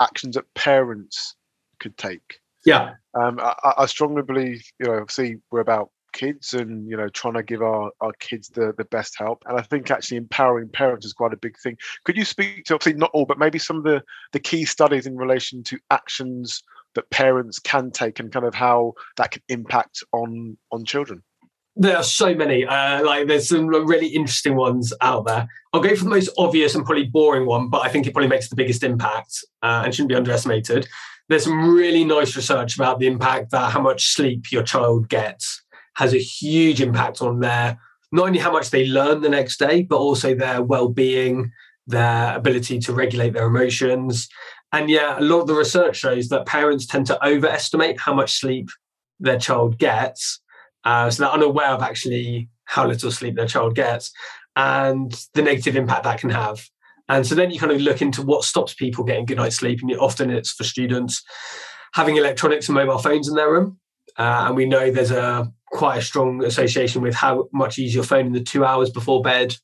actions 0.00 0.36
that 0.36 0.52
parents 0.54 1.36
could 1.78 1.96
take. 1.98 2.40
Yeah. 2.64 2.94
Um, 3.14 3.38
I, 3.40 3.74
I 3.78 3.86
strongly 3.86 4.22
believe, 4.22 4.64
you 4.78 4.86
know, 4.86 4.94
obviously 4.94 5.38
we're 5.50 5.60
about 5.60 5.90
kids 6.12 6.52
and 6.54 6.88
you 6.88 6.96
know 6.96 7.08
trying 7.08 7.34
to 7.34 7.42
give 7.42 7.62
our, 7.62 7.90
our 8.00 8.12
kids 8.20 8.48
the, 8.48 8.74
the 8.76 8.84
best 8.84 9.18
help 9.18 9.42
and 9.46 9.58
i 9.58 9.62
think 9.62 9.90
actually 9.90 10.16
empowering 10.16 10.68
parents 10.68 11.06
is 11.06 11.12
quite 11.12 11.32
a 11.32 11.38
big 11.38 11.58
thing 11.58 11.76
could 12.04 12.16
you 12.16 12.24
speak 12.24 12.64
to 12.64 12.74
obviously 12.74 12.98
not 12.98 13.10
all 13.12 13.24
but 13.24 13.38
maybe 13.38 13.58
some 13.58 13.78
of 13.78 13.82
the 13.82 14.02
the 14.32 14.38
key 14.38 14.64
studies 14.64 15.06
in 15.06 15.16
relation 15.16 15.62
to 15.62 15.78
actions 15.90 16.62
that 16.94 17.10
parents 17.10 17.58
can 17.58 17.90
take 17.90 18.20
and 18.20 18.32
kind 18.32 18.44
of 18.44 18.54
how 18.54 18.92
that 19.16 19.30
can 19.30 19.42
impact 19.48 20.02
on 20.12 20.56
on 20.70 20.84
children 20.84 21.22
there 21.76 21.96
are 21.96 22.02
so 22.02 22.34
many. 22.34 22.66
Uh, 22.66 23.04
like 23.04 23.26
there's 23.26 23.48
some 23.48 23.66
really 23.66 24.08
interesting 24.08 24.56
ones 24.56 24.92
out 25.00 25.24
there. 25.26 25.48
I'll 25.72 25.80
go 25.80 25.94
for 25.96 26.04
the 26.04 26.10
most 26.10 26.30
obvious 26.36 26.74
and 26.74 26.84
probably 26.84 27.06
boring 27.06 27.46
one, 27.46 27.70
but 27.70 27.80
I 27.80 27.88
think 27.88 28.06
it 28.06 28.12
probably 28.12 28.28
makes 28.28 28.48
the 28.48 28.56
biggest 28.56 28.82
impact 28.82 29.38
uh, 29.62 29.82
and 29.84 29.94
shouldn't 29.94 30.10
be 30.10 30.14
underestimated. 30.14 30.86
There's 31.28 31.44
some 31.44 31.74
really 31.74 32.04
nice 32.04 32.36
research 32.36 32.74
about 32.74 32.98
the 32.98 33.06
impact 33.06 33.52
that 33.52 33.72
how 33.72 33.80
much 33.80 34.08
sleep 34.08 34.52
your 34.52 34.62
child 34.62 35.08
gets 35.08 35.62
has 35.94 36.12
a 36.14 36.18
huge 36.18 36.80
impact 36.80 37.22
on 37.22 37.40
their 37.40 37.78
not 38.14 38.26
only 38.26 38.38
how 38.38 38.52
much 38.52 38.70
they 38.70 38.86
learn 38.86 39.22
the 39.22 39.28
next 39.30 39.58
day, 39.58 39.82
but 39.82 39.96
also 39.96 40.34
their 40.34 40.62
well-being, 40.62 41.50
their 41.86 42.36
ability 42.36 42.78
to 42.78 42.92
regulate 42.92 43.32
their 43.32 43.46
emotions. 43.46 44.28
And 44.72 44.88
yeah, 44.88 45.18
a 45.18 45.20
lot 45.20 45.40
of 45.40 45.46
the 45.46 45.54
research 45.54 45.96
shows 45.96 46.28
that 46.28 46.46
parents 46.46 46.86
tend 46.86 47.06
to 47.06 47.26
overestimate 47.26 48.00
how 48.00 48.14
much 48.14 48.40
sleep 48.40 48.70
their 49.20 49.38
child 49.38 49.78
gets. 49.78 50.40
Uh, 50.84 51.10
so 51.10 51.22
they're 51.22 51.32
unaware 51.32 51.70
of 51.70 51.82
actually 51.82 52.48
how 52.64 52.86
little 52.86 53.10
sleep 53.10 53.36
their 53.36 53.46
child 53.46 53.74
gets 53.74 54.10
and 54.56 55.26
the 55.34 55.42
negative 55.42 55.76
impact 55.76 56.04
that 56.04 56.18
can 56.18 56.30
have. 56.30 56.66
And 57.08 57.26
so 57.26 57.34
then 57.34 57.50
you 57.50 57.60
kind 57.60 57.72
of 57.72 57.80
look 57.80 58.00
into 58.00 58.22
what 58.22 58.44
stops 58.44 58.74
people 58.74 59.04
getting 59.04 59.26
good 59.26 59.36
night's 59.36 59.56
sleep. 59.56 59.80
And 59.82 59.92
often 59.98 60.30
it's 60.30 60.52
for 60.52 60.64
students 60.64 61.22
having 61.92 62.16
electronics 62.16 62.68
and 62.68 62.74
mobile 62.74 62.98
phones 62.98 63.28
in 63.28 63.34
their 63.34 63.52
room. 63.52 63.78
Uh, 64.18 64.44
and 64.46 64.56
we 64.56 64.66
know 64.66 64.90
there's 64.90 65.10
a 65.10 65.52
quite 65.66 65.98
a 65.98 66.02
strong 66.02 66.44
association 66.44 67.02
with 67.02 67.14
how 67.14 67.48
much 67.52 67.78
you 67.78 67.84
use 67.84 67.94
your 67.94 68.04
phone 68.04 68.26
in 68.26 68.32
the 68.32 68.42
two 68.42 68.64
hours 68.64 68.90
before 68.90 69.22
bed 69.22 69.56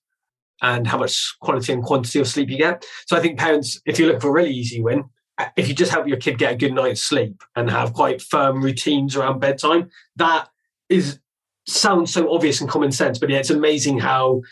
and 0.63 0.87
how 0.87 0.99
much 0.99 1.37
quality 1.41 1.73
and 1.73 1.83
quantity 1.83 2.19
of 2.19 2.27
sleep 2.27 2.51
you 2.51 2.59
get. 2.59 2.85
So 3.07 3.17
I 3.17 3.21
think 3.21 3.39
parents, 3.39 3.81
if 3.87 3.99
you 3.99 4.07
look 4.07 4.21
for 4.21 4.29
a 4.29 4.33
really 4.33 4.53
easy 4.53 4.83
win, 4.83 5.05
if 5.57 5.69
you 5.69 5.75
just 5.75 5.93
help 5.93 6.09
your 6.09 6.17
kid 6.17 6.39
get 6.39 6.53
a 6.53 6.57
good 6.57 6.73
night's 6.73 7.03
sleep 7.03 7.43
and 7.55 7.71
have 7.71 7.93
quite 7.93 8.21
firm 8.21 8.63
routines 8.63 9.17
around 9.17 9.41
bedtime, 9.41 9.91
that 10.17 10.49
is 10.89 11.21
sounds 11.67 12.13
so 12.13 12.33
obvious 12.35 12.61
and 12.61 12.69
common 12.69 12.91
sense. 12.91 13.19
But 13.19 13.31
yeah, 13.31 13.39
it's 13.39 13.51
amazing 13.51 13.99
how 13.99 14.43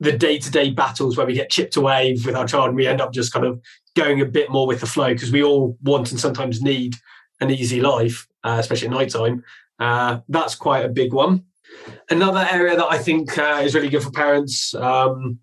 the 0.00 0.12
day-to-day 0.12 0.70
battles 0.70 1.16
where 1.16 1.26
we 1.26 1.34
get 1.34 1.50
chipped 1.50 1.76
away 1.76 2.16
with 2.24 2.34
our 2.34 2.46
child 2.46 2.68
and 2.68 2.76
we 2.76 2.86
end 2.86 3.00
up 3.00 3.12
just 3.12 3.32
kind 3.32 3.46
of 3.46 3.60
going 3.94 4.20
a 4.20 4.26
bit 4.26 4.50
more 4.50 4.66
with 4.66 4.80
the 4.80 4.86
flow 4.86 5.12
because 5.12 5.30
we 5.30 5.42
all 5.42 5.78
want 5.82 6.10
and 6.10 6.18
sometimes 6.18 6.60
need 6.60 6.94
an 7.40 7.50
easy 7.50 7.80
life, 7.80 8.26
uh, 8.42 8.56
especially 8.58 8.88
at 8.88 8.94
nighttime. 8.94 9.44
Uh, 9.78 10.18
that's 10.28 10.54
quite 10.54 10.84
a 10.84 10.88
big 10.88 11.12
one. 11.12 11.44
Another 12.10 12.46
area 12.50 12.76
that 12.76 12.86
I 12.86 12.98
think 12.98 13.36
uh, 13.38 13.60
is 13.62 13.74
really 13.74 13.88
good 13.88 14.02
for 14.02 14.10
parents, 14.10 14.74
um, 14.74 15.38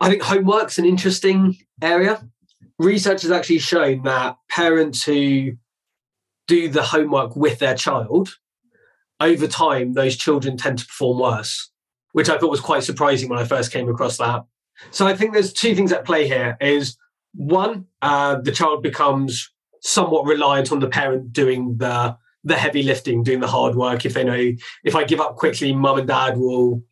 I 0.00 0.08
think 0.08 0.22
homework's 0.22 0.78
an 0.78 0.84
interesting 0.84 1.56
area. 1.82 2.24
Research 2.78 3.22
has 3.22 3.32
actually 3.32 3.58
shown 3.58 4.02
that 4.02 4.36
parents 4.48 5.02
who 5.02 5.52
do 6.46 6.68
the 6.68 6.82
homework 6.82 7.36
with 7.36 7.58
their 7.58 7.74
child, 7.74 8.38
over 9.20 9.46
time, 9.46 9.94
those 9.94 10.16
children 10.16 10.56
tend 10.56 10.78
to 10.78 10.86
perform 10.86 11.18
worse, 11.18 11.70
which 12.12 12.28
I 12.28 12.38
thought 12.38 12.50
was 12.50 12.60
quite 12.60 12.84
surprising 12.84 13.28
when 13.28 13.38
I 13.38 13.44
first 13.44 13.72
came 13.72 13.88
across 13.88 14.16
that. 14.18 14.44
So 14.90 15.06
I 15.06 15.16
think 15.16 15.32
there's 15.32 15.52
two 15.52 15.74
things 15.74 15.92
at 15.92 16.04
play 16.04 16.28
here: 16.28 16.56
is 16.60 16.96
one, 17.34 17.86
uh, 18.00 18.36
the 18.36 18.52
child 18.52 18.82
becomes 18.82 19.50
somewhat 19.80 20.26
reliant 20.26 20.72
on 20.72 20.80
the 20.80 20.88
parent 20.88 21.32
doing 21.32 21.78
the 21.78 22.16
the 22.44 22.56
heavy 22.56 22.82
lifting, 22.82 23.22
doing 23.22 23.40
the 23.40 23.46
hard 23.46 23.74
work. 23.74 24.04
If 24.04 24.14
they 24.14 24.24
know 24.24 24.52
if 24.84 24.94
I 24.94 25.04
give 25.04 25.20
up 25.20 25.36
quickly, 25.36 25.72
mum 25.72 25.98
and 25.98 26.08
dad 26.08 26.36
will 26.36 26.82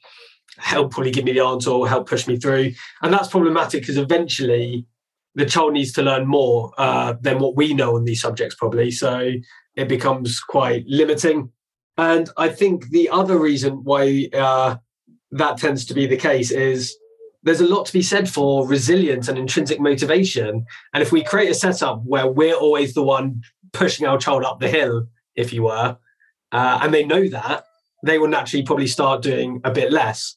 help 0.58 0.92
probably 0.92 1.10
give 1.10 1.24
me 1.24 1.32
the 1.32 1.44
answer 1.44 1.70
or 1.70 1.88
help 1.88 2.08
push 2.08 2.26
me 2.26 2.36
through. 2.36 2.72
And 3.02 3.12
that's 3.12 3.28
problematic 3.28 3.82
because 3.82 3.98
eventually 3.98 4.86
the 5.34 5.46
child 5.46 5.74
needs 5.74 5.92
to 5.92 6.02
learn 6.02 6.26
more 6.26 6.72
uh, 6.78 7.14
than 7.20 7.38
what 7.38 7.56
we 7.56 7.74
know 7.74 7.96
on 7.96 8.04
these 8.04 8.22
subjects, 8.22 8.54
probably. 8.54 8.90
So 8.90 9.32
it 9.76 9.88
becomes 9.88 10.40
quite 10.40 10.84
limiting. 10.86 11.50
And 11.98 12.30
I 12.36 12.48
think 12.48 12.88
the 12.88 13.08
other 13.10 13.38
reason 13.38 13.84
why 13.84 14.28
uh, 14.34 14.76
that 15.32 15.58
tends 15.58 15.84
to 15.86 15.94
be 15.94 16.06
the 16.06 16.16
case 16.16 16.50
is 16.50 16.96
there's 17.42 17.60
a 17.60 17.66
lot 17.66 17.86
to 17.86 17.92
be 17.92 18.02
said 18.02 18.28
for 18.28 18.66
resilience 18.66 19.28
and 19.28 19.38
intrinsic 19.38 19.78
motivation. 19.78 20.64
And 20.92 21.02
if 21.02 21.12
we 21.12 21.22
create 21.22 21.50
a 21.50 21.54
setup 21.54 22.02
where 22.04 22.26
we're 22.26 22.54
always 22.54 22.94
the 22.94 23.02
one 23.02 23.42
pushing 23.72 24.06
our 24.06 24.18
child 24.18 24.44
up 24.44 24.58
the 24.58 24.68
hill 24.68 25.06
if 25.36 25.52
you 25.52 25.64
were, 25.64 25.96
uh, 26.52 26.78
and 26.82 26.92
they 26.92 27.04
know 27.04 27.28
that, 27.28 27.64
they 28.04 28.18
will 28.18 28.28
naturally 28.28 28.64
probably 28.64 28.86
start 28.86 29.22
doing 29.22 29.60
a 29.64 29.70
bit 29.70 29.92
less. 29.92 30.36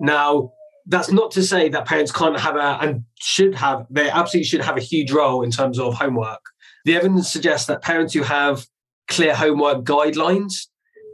Now, 0.00 0.52
that's 0.86 1.12
not 1.12 1.30
to 1.32 1.42
say 1.42 1.68
that 1.68 1.86
parents 1.86 2.10
can't 2.10 2.38
have 2.38 2.56
a 2.56 2.78
and 2.80 3.04
should 3.20 3.54
have, 3.54 3.86
they 3.90 4.08
absolutely 4.08 4.46
should 4.46 4.62
have 4.62 4.76
a 4.76 4.80
huge 4.80 5.12
role 5.12 5.42
in 5.42 5.50
terms 5.50 5.78
of 5.78 5.94
homework. 5.94 6.40
The 6.84 6.96
evidence 6.96 7.30
suggests 7.30 7.66
that 7.66 7.82
parents 7.82 8.14
who 8.14 8.22
have 8.22 8.66
clear 9.08 9.34
homework 9.34 9.84
guidelines, 9.84 10.66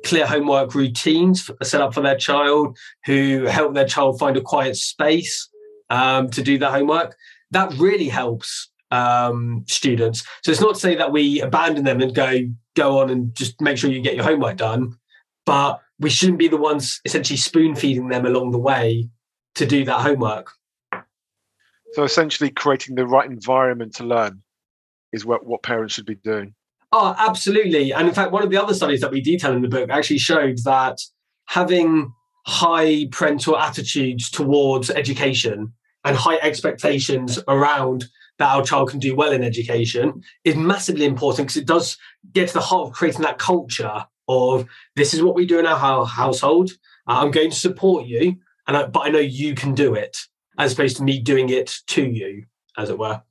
clear 0.05 0.27
homework 0.27 0.75
routines 0.75 1.51
set 1.63 1.81
up 1.81 1.93
for 1.93 2.01
their 2.01 2.17
child, 2.17 2.79
who 3.07 3.45
help 3.47 3.75
their 3.75 3.87
child 3.87 4.19
find 4.19 4.37
a 4.37 4.41
quiet 4.41 4.77
space 4.77 5.49
um, 5.91 6.31
to 6.31 6.43
do 6.43 6.59
their 6.59 6.71
homework, 6.71 7.17
that 7.51 7.73
really 7.75 8.09
helps 8.09 8.71
um, 8.91 9.65
students. 9.67 10.25
So 10.43 10.51
it's 10.51 10.61
not 10.61 10.75
to 10.75 10.81
say 10.81 10.95
that 10.95 11.13
we 11.13 11.41
abandon 11.41 11.85
them 11.85 12.01
and 12.01 12.15
go 12.15 12.41
go 12.75 12.99
on 13.01 13.11
and 13.11 13.35
just 13.35 13.61
make 13.61 13.79
sure 13.79 13.91
you 13.91 14.01
get 14.01 14.15
your 14.15 14.25
homework 14.25 14.57
done, 14.57 14.97
but 15.45 15.81
we 15.99 16.11
shouldn't 16.11 16.39
be 16.39 16.49
the 16.49 16.57
ones 16.57 17.01
essentially 17.05 17.37
spoon 17.37 17.75
feeding 17.75 18.09
them 18.09 18.27
along 18.27 18.51
the 18.51 18.59
way 18.59 19.09
to 19.55 19.67
do 19.67 19.85
that 19.85 20.01
homework. 20.01 20.53
So 21.93 22.05
essentially, 22.05 22.51
creating 22.51 22.95
the 22.95 23.07
right 23.07 23.29
environment 23.29 23.95
to 23.97 24.05
learn 24.05 24.43
is 25.13 25.25
what 25.25 25.47
what 25.47 25.63
parents 25.63 25.95
should 25.95 26.07
be 26.07 26.17
doing. 26.17 26.55
Oh, 26.93 27.15
absolutely. 27.19 27.93
And 27.93 28.07
in 28.07 28.15
fact, 28.15 28.33
one 28.33 28.43
of 28.43 28.51
the 28.51 28.57
other 28.57 28.75
studies 28.75 29.01
that 29.01 29.11
we 29.11 29.21
detail 29.21 29.53
in 29.53 29.63
the 29.63 29.69
book 29.69 29.91
actually 29.91 30.19
showed 30.19 30.59
that 30.65 30.99
having 31.47 32.13
high 32.47 33.07
parental 33.11 33.59
attitudes 33.59 34.31
towards 34.31 34.89
education 34.91 35.73
and 36.05 36.17
high 36.17 36.37
expectations 36.37 37.41
around 37.49 38.05
that 38.39 38.51
our 38.51 38.63
child 38.63 38.91
can 38.91 38.99
do 38.99 39.15
well 39.15 39.33
in 39.33 39.43
education 39.43 40.23
is 40.45 40.57
massively 40.57 41.05
important 41.05 41.49
because 41.49 41.57
it 41.57 41.67
does 41.67 41.97
get 42.33 42.49
to 42.49 42.55
the 42.55 42.61
heart 42.61 42.89
of 42.89 42.95
creating 42.95 43.23
that 43.23 43.39
culture 43.39 44.07
of 44.29 44.67
this 44.95 45.15
is 45.15 45.23
what 45.23 45.35
we 45.35 45.47
do 45.47 45.59
in 45.59 45.67
our 45.67 46.07
household. 46.07 46.71
Uh, 47.09 47.21
I'm 47.21 47.31
going 47.31 47.51
to 47.51 47.57
support 47.57 48.07
you, 48.07 48.37
and 48.67 48.77
I, 48.77 48.87
but 48.87 49.01
I 49.01 49.09
know 49.09 49.19
you 49.19 49.55
can 49.55 49.75
do 49.75 49.95
it, 49.95 50.19
as 50.59 50.73
opposed 50.73 50.97
to 50.99 51.05
me 51.05 51.21
doing 51.21 51.49
it 51.49 51.75
to 51.89 52.05
you, 52.05 52.45
as 52.77 52.91
it 52.91 52.99
were. 52.99 53.23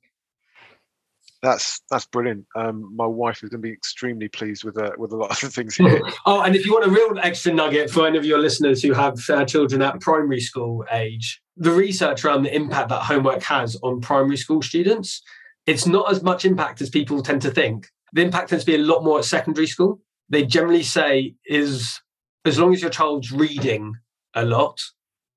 That's 1.42 1.80
that's 1.90 2.06
brilliant. 2.06 2.46
Um, 2.56 2.96
my 2.96 3.06
wife 3.06 3.42
is 3.42 3.50
going 3.50 3.62
to 3.62 3.68
be 3.68 3.72
extremely 3.72 4.28
pleased 4.28 4.64
with 4.64 4.78
uh, 4.78 4.92
with 4.98 5.12
a 5.12 5.16
lot 5.16 5.30
of 5.30 5.40
the 5.40 5.50
things 5.50 5.76
here. 5.76 6.00
oh, 6.26 6.40
and 6.40 6.56
if 6.56 6.64
you 6.64 6.72
want 6.72 6.86
a 6.86 6.90
real 6.90 7.18
extra 7.22 7.52
nugget 7.52 7.90
for 7.90 8.06
any 8.06 8.16
of 8.16 8.24
your 8.24 8.38
listeners 8.38 8.82
who 8.82 8.92
have 8.94 9.18
uh, 9.28 9.44
children 9.44 9.82
at 9.82 10.00
primary 10.00 10.40
school 10.40 10.84
age, 10.90 11.40
the 11.56 11.70
research 11.70 12.24
around 12.24 12.42
the 12.42 12.54
impact 12.54 12.90
that 12.90 13.02
homework 13.02 13.42
has 13.42 13.76
on 13.82 14.00
primary 14.00 14.36
school 14.36 14.62
students, 14.62 15.22
it's 15.66 15.86
not 15.86 16.10
as 16.10 16.22
much 16.22 16.44
impact 16.44 16.80
as 16.80 16.90
people 16.90 17.22
tend 17.22 17.42
to 17.42 17.50
think. 17.50 17.88
The 18.12 18.22
impact 18.22 18.50
tends 18.50 18.64
to 18.64 18.70
be 18.70 18.76
a 18.76 18.84
lot 18.84 19.02
more 19.02 19.18
at 19.18 19.24
secondary 19.24 19.66
school. 19.66 20.00
They 20.28 20.44
generally 20.44 20.82
say 20.82 21.34
is 21.46 22.00
as 22.44 22.58
long 22.58 22.72
as 22.72 22.80
your 22.80 22.90
child's 22.90 23.32
reading 23.32 23.94
a 24.34 24.44
lot, 24.44 24.80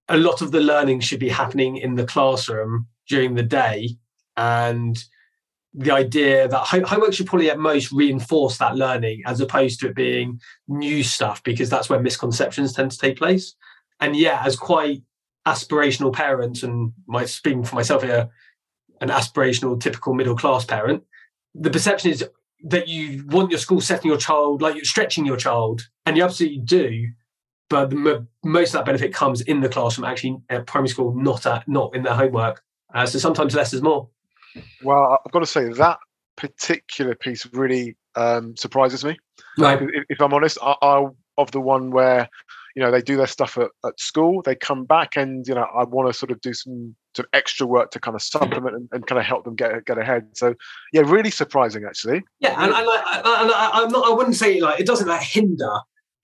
a 0.08 0.18
lot 0.18 0.42
of 0.42 0.52
the 0.52 0.60
learning 0.60 1.00
should 1.00 1.20
be 1.20 1.30
happening 1.30 1.78
in 1.78 1.96
the 1.96 2.06
classroom 2.06 2.88
during 3.08 3.36
the 3.36 3.44
day. 3.44 3.98
And 4.38 5.04
the 5.74 5.92
idea 5.92 6.48
that 6.48 6.68
homework 6.68 7.14
should 7.14 7.28
probably 7.28 7.50
at 7.50 7.60
most 7.60 7.92
reinforce 7.92 8.58
that 8.58 8.76
learning 8.76 9.22
as 9.26 9.40
opposed 9.40 9.80
to 9.80 9.88
it 9.88 9.96
being 9.96 10.40
new 10.68 11.04
stuff, 11.04 11.44
because 11.44 11.70
that's 11.70 11.90
where 11.90 12.00
misconceptions 12.00 12.74
tend 12.74 12.92
to 12.92 12.98
take 12.98 13.18
place. 13.18 13.56
And 14.00 14.16
yeah, 14.16 14.42
as 14.44 14.56
quite 14.56 15.04
aspirational 15.46 16.14
parents, 16.14 16.64
and 16.64 16.94
my 17.08 17.26
speaking 17.26 17.64
for 17.64 17.76
myself 17.76 18.04
here, 18.04 18.30
an 19.02 19.10
aspirational, 19.10 19.80
typical 19.80 20.14
middle 20.14 20.36
class 20.36 20.66
parent, 20.66 21.04
the 21.56 21.70
perception 21.70 22.12
is 22.12 22.24
that 22.66 22.88
you 22.88 23.26
want 23.28 23.50
your 23.50 23.60
school 23.60 23.82
setting 23.82 24.10
your 24.10 24.20
child 24.20 24.62
like 24.62 24.76
you're 24.76 24.84
stretching 24.84 25.26
your 25.26 25.38
child, 25.38 25.88
and 26.06 26.18
you 26.18 26.24
absolutely 26.24 26.60
do. 26.60 27.08
But 27.70 27.92
the, 27.92 28.26
most 28.44 28.70
of 28.70 28.80
that 28.80 28.86
benefit 28.86 29.14
comes 29.14 29.42
in 29.42 29.62
the 29.62 29.70
classroom, 29.70 30.06
actually 30.06 30.38
at 30.50 30.66
primary 30.66 30.90
school, 30.90 31.14
not 31.16 31.46
at 31.46 31.68
not 31.68 31.96
in 31.96 32.04
their 32.04 32.16
homework. 32.16 32.64
Uh, 32.94 33.06
so 33.06 33.20
sometimes 33.20 33.54
less 33.54 33.74
is 33.74 33.82
more. 33.82 34.10
Well, 34.84 35.20
I've 35.24 35.32
got 35.32 35.40
to 35.40 35.46
say 35.46 35.72
that 35.74 36.00
particular 36.36 37.14
piece 37.14 37.48
really 37.54 37.96
um, 38.16 38.58
surprises 38.58 39.06
me. 39.06 39.18
Right. 39.58 39.80
If, 39.82 40.06
if 40.10 40.22
I'm 40.22 40.34
honest, 40.34 40.58
I, 40.62 40.76
I 40.82 41.06
of 41.38 41.52
the 41.52 41.62
one 41.62 41.92
where 41.92 42.28
you 42.76 42.82
know 42.82 42.92
they 42.92 43.02
do 43.02 43.18
their 43.18 43.28
stuff 43.28 43.58
at, 43.58 43.70
at 43.86 44.00
school 44.00 44.42
they 44.44 44.56
come 44.56 44.86
back 44.86 45.16
and 45.16 45.48
you 45.48 45.56
know 45.56 45.66
i 45.76 45.84
want 45.84 46.08
to 46.08 46.18
sort 46.18 46.32
of 46.32 46.40
do 46.42 46.54
some 46.54 46.96
extra 47.34 47.68
work 47.68 47.92
to 47.92 48.00
kind 48.00 48.16
of 48.16 48.22
supplement 48.22 48.76
and, 48.76 48.88
and 48.94 49.08
kind 49.08 49.20
of 49.20 49.26
help 49.26 49.44
them 49.44 49.56
get 49.56 49.86
get 49.86 49.98
ahead 49.98 50.26
so 50.34 50.54
yeah 50.94 51.02
really 51.02 51.32
surprising 51.32 51.84
actually 51.86 52.22
yeah 52.40 52.54
and, 52.64 52.72
and, 52.72 52.88
I, 52.90 53.42
and 53.42 53.52
I, 53.52 53.82
am 53.84 53.90
not 53.90 54.10
i 54.10 54.14
wouldn't 54.14 54.36
say 54.36 54.62
like 54.62 54.80
it 54.80 54.86
doesn't 54.86 55.08
like 55.08 55.22
hinder 55.22 55.74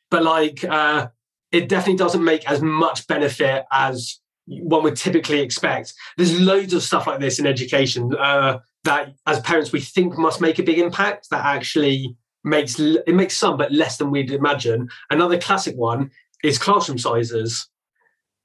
but 0.09 0.23
like 0.23 0.63
uh, 0.63 1.07
it 1.51 1.69
definitely 1.69 1.97
doesn't 1.97 2.23
make 2.23 2.49
as 2.49 2.61
much 2.61 3.07
benefit 3.07 3.65
as 3.71 4.19
one 4.47 4.83
would 4.83 4.95
typically 4.95 5.39
expect. 5.39 5.93
There's 6.17 6.39
loads 6.39 6.73
of 6.73 6.83
stuff 6.83 7.07
like 7.07 7.19
this 7.19 7.39
in 7.39 7.47
education 7.47 8.15
uh, 8.17 8.59
that, 8.83 9.13
as 9.25 9.39
parents, 9.41 9.71
we 9.71 9.81
think 9.81 10.17
must 10.17 10.41
make 10.41 10.59
a 10.59 10.63
big 10.63 10.79
impact. 10.79 11.29
That 11.31 11.45
actually 11.45 12.15
makes 12.43 12.79
it 12.79 13.15
makes 13.15 13.35
some, 13.35 13.57
but 13.57 13.71
less 13.71 13.97
than 13.97 14.11
we'd 14.11 14.31
imagine. 14.31 14.89
Another 15.09 15.39
classic 15.39 15.75
one 15.75 16.11
is 16.45 16.57
classroom 16.57 16.97
sizes. 16.97 17.67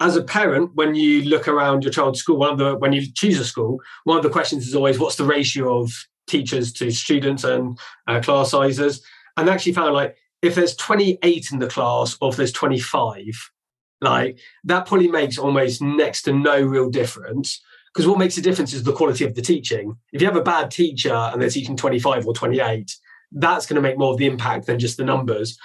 As 0.00 0.16
a 0.16 0.24
parent, 0.24 0.70
when 0.74 0.94
you 0.94 1.22
look 1.22 1.46
around 1.46 1.84
your 1.84 1.92
child's 1.92 2.20
school, 2.20 2.38
one 2.38 2.52
of 2.52 2.58
the 2.58 2.76
when 2.76 2.92
you 2.92 3.02
choose 3.12 3.38
a 3.38 3.44
school, 3.44 3.78
one 4.04 4.16
of 4.16 4.22
the 4.22 4.30
questions 4.30 4.66
is 4.66 4.74
always 4.74 4.98
what's 4.98 5.16
the 5.16 5.24
ratio 5.24 5.80
of 5.80 5.92
teachers 6.26 6.72
to 6.74 6.90
students 6.90 7.44
and 7.44 7.78
uh, 8.06 8.20
class 8.20 8.50
sizes. 8.50 9.02
And 9.36 9.48
actually 9.48 9.74
found 9.74 9.94
like 9.94 10.16
if 10.42 10.54
there's 10.54 10.76
28 10.76 11.48
in 11.52 11.58
the 11.58 11.66
class 11.66 12.16
or 12.20 12.30
if 12.30 12.36
there's 12.36 12.52
25, 12.52 13.22
like 14.00 14.38
that 14.64 14.86
probably 14.86 15.08
makes 15.08 15.36
almost 15.36 15.82
next 15.82 16.22
to 16.22 16.32
no 16.32 16.60
real 16.62 16.88
difference. 16.88 17.60
Because 17.92 18.06
what 18.06 18.18
makes 18.18 18.38
a 18.38 18.42
difference 18.42 18.72
is 18.72 18.84
the 18.84 18.92
quality 18.92 19.24
of 19.24 19.34
the 19.34 19.42
teaching. 19.42 19.96
If 20.12 20.22
you 20.22 20.28
have 20.28 20.36
a 20.36 20.42
bad 20.42 20.70
teacher 20.70 21.12
and 21.12 21.42
they're 21.42 21.50
teaching 21.50 21.76
25 21.76 22.26
or 22.26 22.32
28, 22.32 22.96
that's 23.32 23.66
going 23.66 23.76
to 23.76 23.82
make 23.82 23.98
more 23.98 24.12
of 24.12 24.18
the 24.18 24.26
impact 24.26 24.66
than 24.66 24.78
just 24.78 24.96
the 24.96 25.04
numbers. 25.04 25.58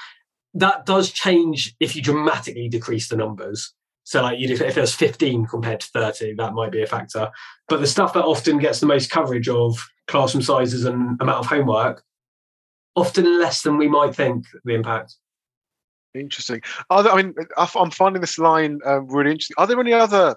That 0.55 0.85
does 0.85 1.11
change 1.11 1.75
if 1.79 1.95
you 1.95 2.01
dramatically 2.01 2.69
decrease 2.69 3.09
the 3.09 3.17
numbers. 3.17 3.73
So, 4.05 4.21
like, 4.21 4.39
you 4.39 4.53
if 4.53 4.75
there's 4.75 4.93
15 4.93 5.47
compared 5.47 5.79
to 5.81 5.87
30, 5.87 6.35
that 6.35 6.53
might 6.53 6.71
be 6.71 6.81
a 6.81 6.87
factor. 6.87 7.31
But 7.67 7.81
the 7.81 7.87
stuff 7.87 8.13
that 8.13 8.23
often 8.23 8.59
gets 8.59 8.79
the 8.79 8.85
most 8.85 9.09
coverage 9.09 9.49
of 9.49 9.77
classroom 10.07 10.43
sizes 10.43 10.85
and 10.85 11.19
amount 11.19 11.39
of 11.39 11.47
homework, 11.47 12.03
often 12.95 13.39
less 13.39 13.63
than 13.63 13.77
we 13.77 13.87
might 13.87 14.15
think 14.15 14.45
the 14.63 14.75
impact. 14.75 15.15
Interesting. 16.13 16.61
Are 16.89 17.03
There, 17.03 17.11
I 17.11 17.21
mean, 17.21 17.35
I'm 17.57 17.91
finding 17.91 18.21
this 18.21 18.37
line 18.37 18.79
uh, 18.85 19.01
really 19.01 19.31
interesting. 19.31 19.55
Are 19.57 19.67
there 19.67 19.79
any 19.79 19.91
other, 19.91 20.35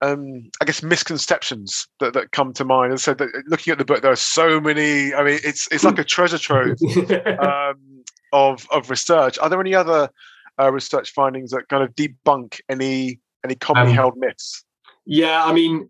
um, 0.00 0.50
I 0.60 0.64
guess, 0.64 0.82
misconceptions 0.82 1.86
that, 2.00 2.14
that 2.14 2.32
come 2.32 2.52
to 2.54 2.64
mind? 2.64 2.92
And 2.92 3.00
so, 3.00 3.14
that 3.14 3.28
looking 3.46 3.72
at 3.72 3.78
the 3.78 3.84
book, 3.84 4.02
there 4.02 4.12
are 4.12 4.16
so 4.16 4.60
many. 4.60 5.12
I 5.12 5.24
mean, 5.24 5.40
it's 5.44 5.68
it's 5.70 5.84
like 5.84 5.98
a 5.98 6.04
treasure 6.04 6.38
trove 6.38 6.78
um, 7.40 8.03
of 8.34 8.66
of 8.70 8.90
research. 8.90 9.38
Are 9.38 9.48
there 9.48 9.60
any 9.60 9.74
other 9.74 10.10
uh, 10.60 10.70
research 10.70 11.12
findings 11.12 11.52
that 11.52 11.68
kind 11.68 11.82
of 11.82 11.94
debunk 11.94 12.60
any 12.68 13.20
any 13.44 13.54
commonly 13.54 13.92
um, 13.92 13.96
held 13.96 14.16
myths? 14.16 14.64
Yeah, 15.06 15.44
I 15.44 15.52
mean, 15.52 15.88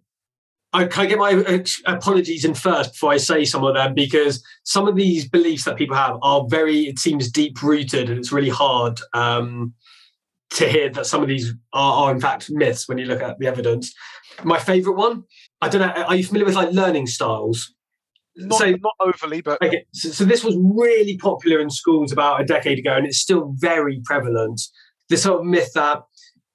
I 0.73 0.85
can 0.87 1.07
I 1.07 1.07
get 1.07 1.19
my 1.19 1.65
apologies 1.87 2.45
in 2.45 2.55
first 2.55 2.93
before 2.93 3.13
I 3.13 3.17
say 3.17 3.45
some 3.45 3.65
of 3.65 3.75
them 3.75 3.95
because 3.95 4.45
some 4.65 4.87
of 4.87 4.97
these 4.97 5.29
beliefs 5.29 5.65
that 5.65 5.77
people 5.77 5.97
have 5.97 6.19
are 6.23 6.45
very, 6.49 6.87
it 6.87 6.99
seems, 6.99 7.31
deep 7.31 7.63
rooted, 7.63 8.11
and 8.11 8.19
it's 8.19 8.33
really 8.33 8.51
hard 8.51 9.01
um, 9.15 9.73
to 10.51 10.69
hear 10.69 10.91
that 10.91 11.07
some 11.07 11.23
of 11.23 11.29
these 11.29 11.53
are, 11.73 12.07
are, 12.07 12.13
in 12.13 12.21
fact 12.21 12.51
myths 12.51 12.89
when 12.89 12.99
you 12.99 13.07
look 13.07 13.23
at 13.23 13.39
the 13.39 13.47
evidence. 13.47 13.95
My 14.43 14.59
favourite 14.59 14.97
one, 14.99 15.25
I 15.63 15.69
don't 15.69 15.81
know, 15.81 16.03
are 16.05 16.17
you 16.17 16.25
familiar 16.25 16.47
with 16.47 16.57
like 16.57 16.73
learning 16.73 17.07
styles? 17.07 17.73
Not, 18.37 18.59
so, 18.59 18.71
not 18.71 18.95
overly, 19.01 19.41
but 19.41 19.63
okay. 19.63 19.85
So, 19.93 20.11
so 20.11 20.25
this 20.25 20.43
was 20.43 20.57
really 20.59 21.17
popular 21.17 21.61
in 21.61 21.71
schools 21.71 22.13
about 22.13 22.41
a 22.41 22.45
decade 22.45 22.79
ago, 22.79 22.95
and 22.95 23.07
it's 23.07 23.19
still 23.19 23.55
very 23.57 24.01
prevalent. 24.05 24.61
This 25.09 25.23
sort 25.23 25.41
of 25.41 25.47
myth 25.47 25.73
that 25.75 26.03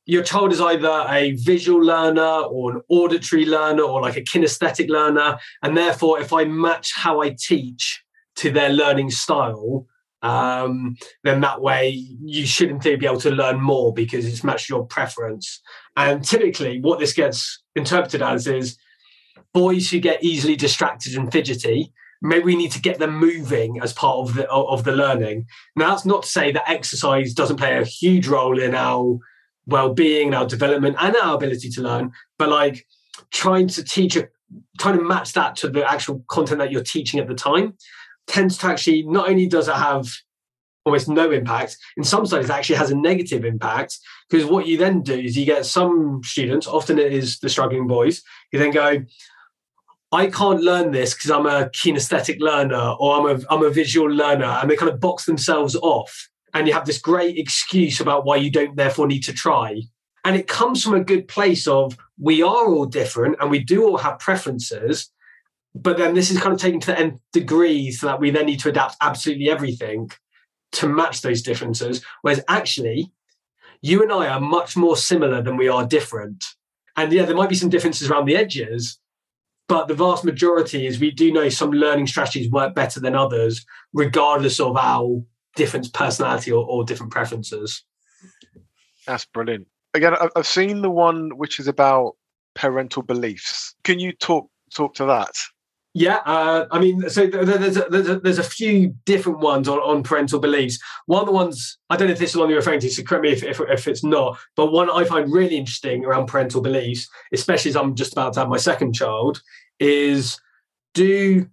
your 0.09 0.23
child 0.23 0.51
is 0.51 0.59
either 0.59 1.05
a 1.07 1.33
visual 1.33 1.79
learner 1.79 2.21
or 2.21 2.71
an 2.71 2.81
auditory 2.89 3.45
learner 3.45 3.83
or 3.83 4.01
like 4.01 4.17
a 4.17 4.23
kinesthetic 4.23 4.89
learner. 4.89 5.37
And 5.61 5.77
therefore, 5.77 6.19
if 6.19 6.33
I 6.33 6.45
match 6.45 6.91
how 6.95 7.21
I 7.21 7.35
teach 7.39 8.03
to 8.37 8.49
their 8.49 8.69
learning 8.69 9.11
style, 9.11 9.85
um, 10.23 10.95
then 11.23 11.41
that 11.41 11.61
way 11.61 11.89
you 11.89 12.47
should, 12.47 12.71
in 12.71 12.79
theory, 12.79 12.97
be 12.97 13.05
able 13.05 13.19
to 13.21 13.29
learn 13.29 13.61
more 13.61 13.93
because 13.93 14.25
it's 14.25 14.43
matched 14.43 14.67
your 14.67 14.83
preference. 14.85 15.61
And 15.95 16.23
typically, 16.23 16.79
what 16.81 16.99
this 16.99 17.13
gets 17.13 17.61
interpreted 17.75 18.23
as 18.23 18.47
is 18.47 18.77
boys 19.53 19.89
who 19.89 19.99
get 19.99 20.23
easily 20.23 20.55
distracted 20.55 21.15
and 21.15 21.31
fidgety 21.31 21.91
maybe 22.21 22.43
we 22.43 22.55
need 22.55 22.71
to 22.71 22.81
get 22.81 22.99
them 22.99 23.15
moving 23.15 23.79
as 23.81 23.93
part 23.93 24.17
of 24.17 24.35
the 24.35 24.49
of 24.49 24.83
the 24.83 24.91
learning. 24.91 25.47
Now 25.75 25.91
that's 25.91 26.05
not 26.05 26.23
to 26.23 26.29
say 26.29 26.51
that 26.51 26.69
exercise 26.69 27.33
doesn't 27.33 27.57
play 27.57 27.77
a 27.77 27.85
huge 27.85 28.27
role 28.27 28.59
in 28.59 28.75
our 28.75 29.19
well-being, 29.69 30.27
and 30.27 30.35
our 30.35 30.47
development, 30.47 30.97
and 30.99 31.15
our 31.15 31.35
ability 31.35 31.69
to 31.69 31.81
learn. 31.81 32.11
But 32.37 32.49
like 32.49 32.85
trying 33.31 33.67
to 33.67 33.83
teach, 33.83 34.15
a, 34.15 34.27
trying 34.79 34.97
to 34.97 35.03
match 35.03 35.33
that 35.33 35.55
to 35.57 35.69
the 35.69 35.89
actual 35.89 36.23
content 36.27 36.59
that 36.59 36.71
you're 36.71 36.83
teaching 36.83 37.19
at 37.19 37.27
the 37.27 37.35
time, 37.35 37.75
tends 38.27 38.57
to 38.59 38.67
actually 38.67 39.03
not 39.03 39.29
only 39.29 39.47
does 39.47 39.67
it 39.67 39.75
have 39.75 40.07
almost 40.85 41.07
no 41.07 41.31
impact, 41.31 41.77
in 41.97 42.03
some 42.03 42.25
studies 42.25 42.49
actually 42.49 42.77
has 42.77 42.89
a 42.89 42.95
negative 42.95 43.45
impact 43.45 43.99
because 44.29 44.49
what 44.49 44.65
you 44.65 44.77
then 44.77 45.01
do 45.01 45.13
is 45.13 45.37
you 45.37 45.45
get 45.45 45.65
some 45.65 46.21
students, 46.23 46.67
often 46.67 46.97
it 46.97 47.13
is 47.13 47.39
the 47.39 47.49
struggling 47.49 47.87
boys, 47.87 48.23
who 48.51 48.57
then 48.57 48.71
go. 48.71 49.03
I 50.11 50.27
can't 50.27 50.61
learn 50.61 50.91
this 50.91 51.13
because 51.13 51.29
I'm 51.29 51.45
a 51.45 51.69
kinesthetic 51.69 52.39
learner 52.39 52.95
or 52.99 53.19
I'm 53.19 53.37
a 53.37 53.53
I'm 53.53 53.63
a 53.63 53.69
visual 53.69 54.09
learner, 54.09 54.45
and 54.45 54.69
they 54.69 54.75
kind 54.75 54.91
of 54.91 54.99
box 54.99 55.25
themselves 55.25 55.75
off 55.75 56.29
and 56.53 56.67
you 56.67 56.73
have 56.73 56.85
this 56.85 56.99
great 56.99 57.37
excuse 57.37 57.99
about 57.99 58.25
why 58.25 58.37
you 58.37 58.51
don't 58.51 58.75
therefore 58.75 59.07
need 59.07 59.23
to 59.23 59.33
try. 59.33 59.81
And 60.25 60.35
it 60.35 60.47
comes 60.47 60.83
from 60.83 60.95
a 60.95 61.03
good 61.03 61.27
place 61.27 61.67
of 61.67 61.97
we 62.17 62.41
are 62.41 62.67
all 62.67 62.85
different 62.85 63.37
and 63.39 63.49
we 63.49 63.59
do 63.59 63.85
all 63.85 63.97
have 63.97 64.19
preferences. 64.19 65.09
But 65.73 65.97
then 65.97 66.13
this 66.13 66.29
is 66.29 66.39
kind 66.39 66.53
of 66.53 66.59
taken 66.59 66.79
to 66.81 66.87
the 66.87 66.99
nth 66.99 67.21
degree 67.31 67.91
so 67.91 68.07
that 68.07 68.19
we 68.19 68.31
then 68.31 68.47
need 68.47 68.59
to 68.61 68.69
adapt 68.69 68.97
absolutely 69.01 69.49
everything 69.49 70.11
to 70.73 70.87
match 70.87 71.21
those 71.21 71.41
differences. 71.41 72.03
Whereas 72.21 72.43
actually, 72.47 73.11
you 73.81 74.03
and 74.03 74.11
I 74.11 74.27
are 74.27 74.41
much 74.41 74.75
more 74.75 74.97
similar 74.97 75.41
than 75.41 75.57
we 75.57 75.69
are 75.69 75.85
different. 75.85 76.43
And 76.97 77.13
yeah, 77.13 77.23
there 77.23 77.35
might 77.35 77.49
be 77.49 77.55
some 77.55 77.69
differences 77.69 78.09
around 78.09 78.25
the 78.25 78.35
edges, 78.35 78.98
but 79.69 79.87
the 79.87 79.93
vast 79.93 80.25
majority 80.25 80.87
is 80.87 80.99
we 80.99 81.11
do 81.11 81.31
know 81.31 81.47
some 81.47 81.71
learning 81.71 82.07
strategies 82.07 82.51
work 82.51 82.73
better 82.73 82.99
than 82.99 83.15
others, 83.15 83.65
regardless 83.93 84.59
of 84.59 84.75
our 84.75 85.23
different 85.55 85.93
personality 85.93 86.51
or, 86.51 86.65
or 86.65 86.83
different 86.83 87.11
preferences. 87.11 87.83
That's 89.05 89.25
brilliant. 89.25 89.67
Again, 89.93 90.15
I've 90.35 90.47
seen 90.47 90.81
the 90.81 90.89
one 90.89 91.37
which 91.37 91.59
is 91.59 91.67
about 91.67 92.15
parental 92.55 93.03
beliefs. 93.03 93.75
Can 93.83 93.99
you 93.99 94.11
talk 94.11 94.49
talk 94.73 94.95
to 94.95 95.05
that? 95.05 95.35
Yeah, 95.95 96.17
uh, 96.25 96.67
I 96.69 96.79
mean, 96.79 97.09
so 97.09 97.25
there's 97.25 97.77
a, 97.77 97.87
there's, 97.89 98.07
a, 98.07 98.19
there's 98.19 98.37
a 98.37 98.43
few 98.43 98.95
different 99.05 99.39
ones 99.39 99.67
on, 99.67 99.79
on 99.79 100.03
parental 100.03 100.39
beliefs. 100.39 100.77
One 101.07 101.21
of 101.21 101.25
the 101.25 101.31
ones, 101.31 101.79
I 101.89 101.97
don't 101.97 102.07
know 102.07 102.13
if 102.13 102.19
this 102.19 102.29
is 102.29 102.33
the 102.33 102.39
one 102.39 102.49
you're 102.49 102.59
referring 102.59 102.79
to, 102.81 102.89
so 102.91 103.01
correct 103.01 103.23
me 103.23 103.31
if, 103.31 103.43
if, 103.43 103.59
if, 103.59 103.87
it's 103.87 104.03
not, 104.03 104.37
but 104.55 104.71
one 104.71 104.89
I 104.91 105.03
find 105.03 105.33
really 105.33 105.57
interesting 105.57 106.05
around 106.05 106.27
parental 106.27 106.61
beliefs, 106.61 107.09
especially 107.33 107.69
as 107.69 107.75
I'm 107.75 107.95
just 107.95 108.13
about 108.13 108.33
to 108.33 108.41
have 108.41 108.49
my 108.49 108.57
second 108.57 108.93
child, 108.93 109.41
is 109.79 110.39
do 110.93 111.47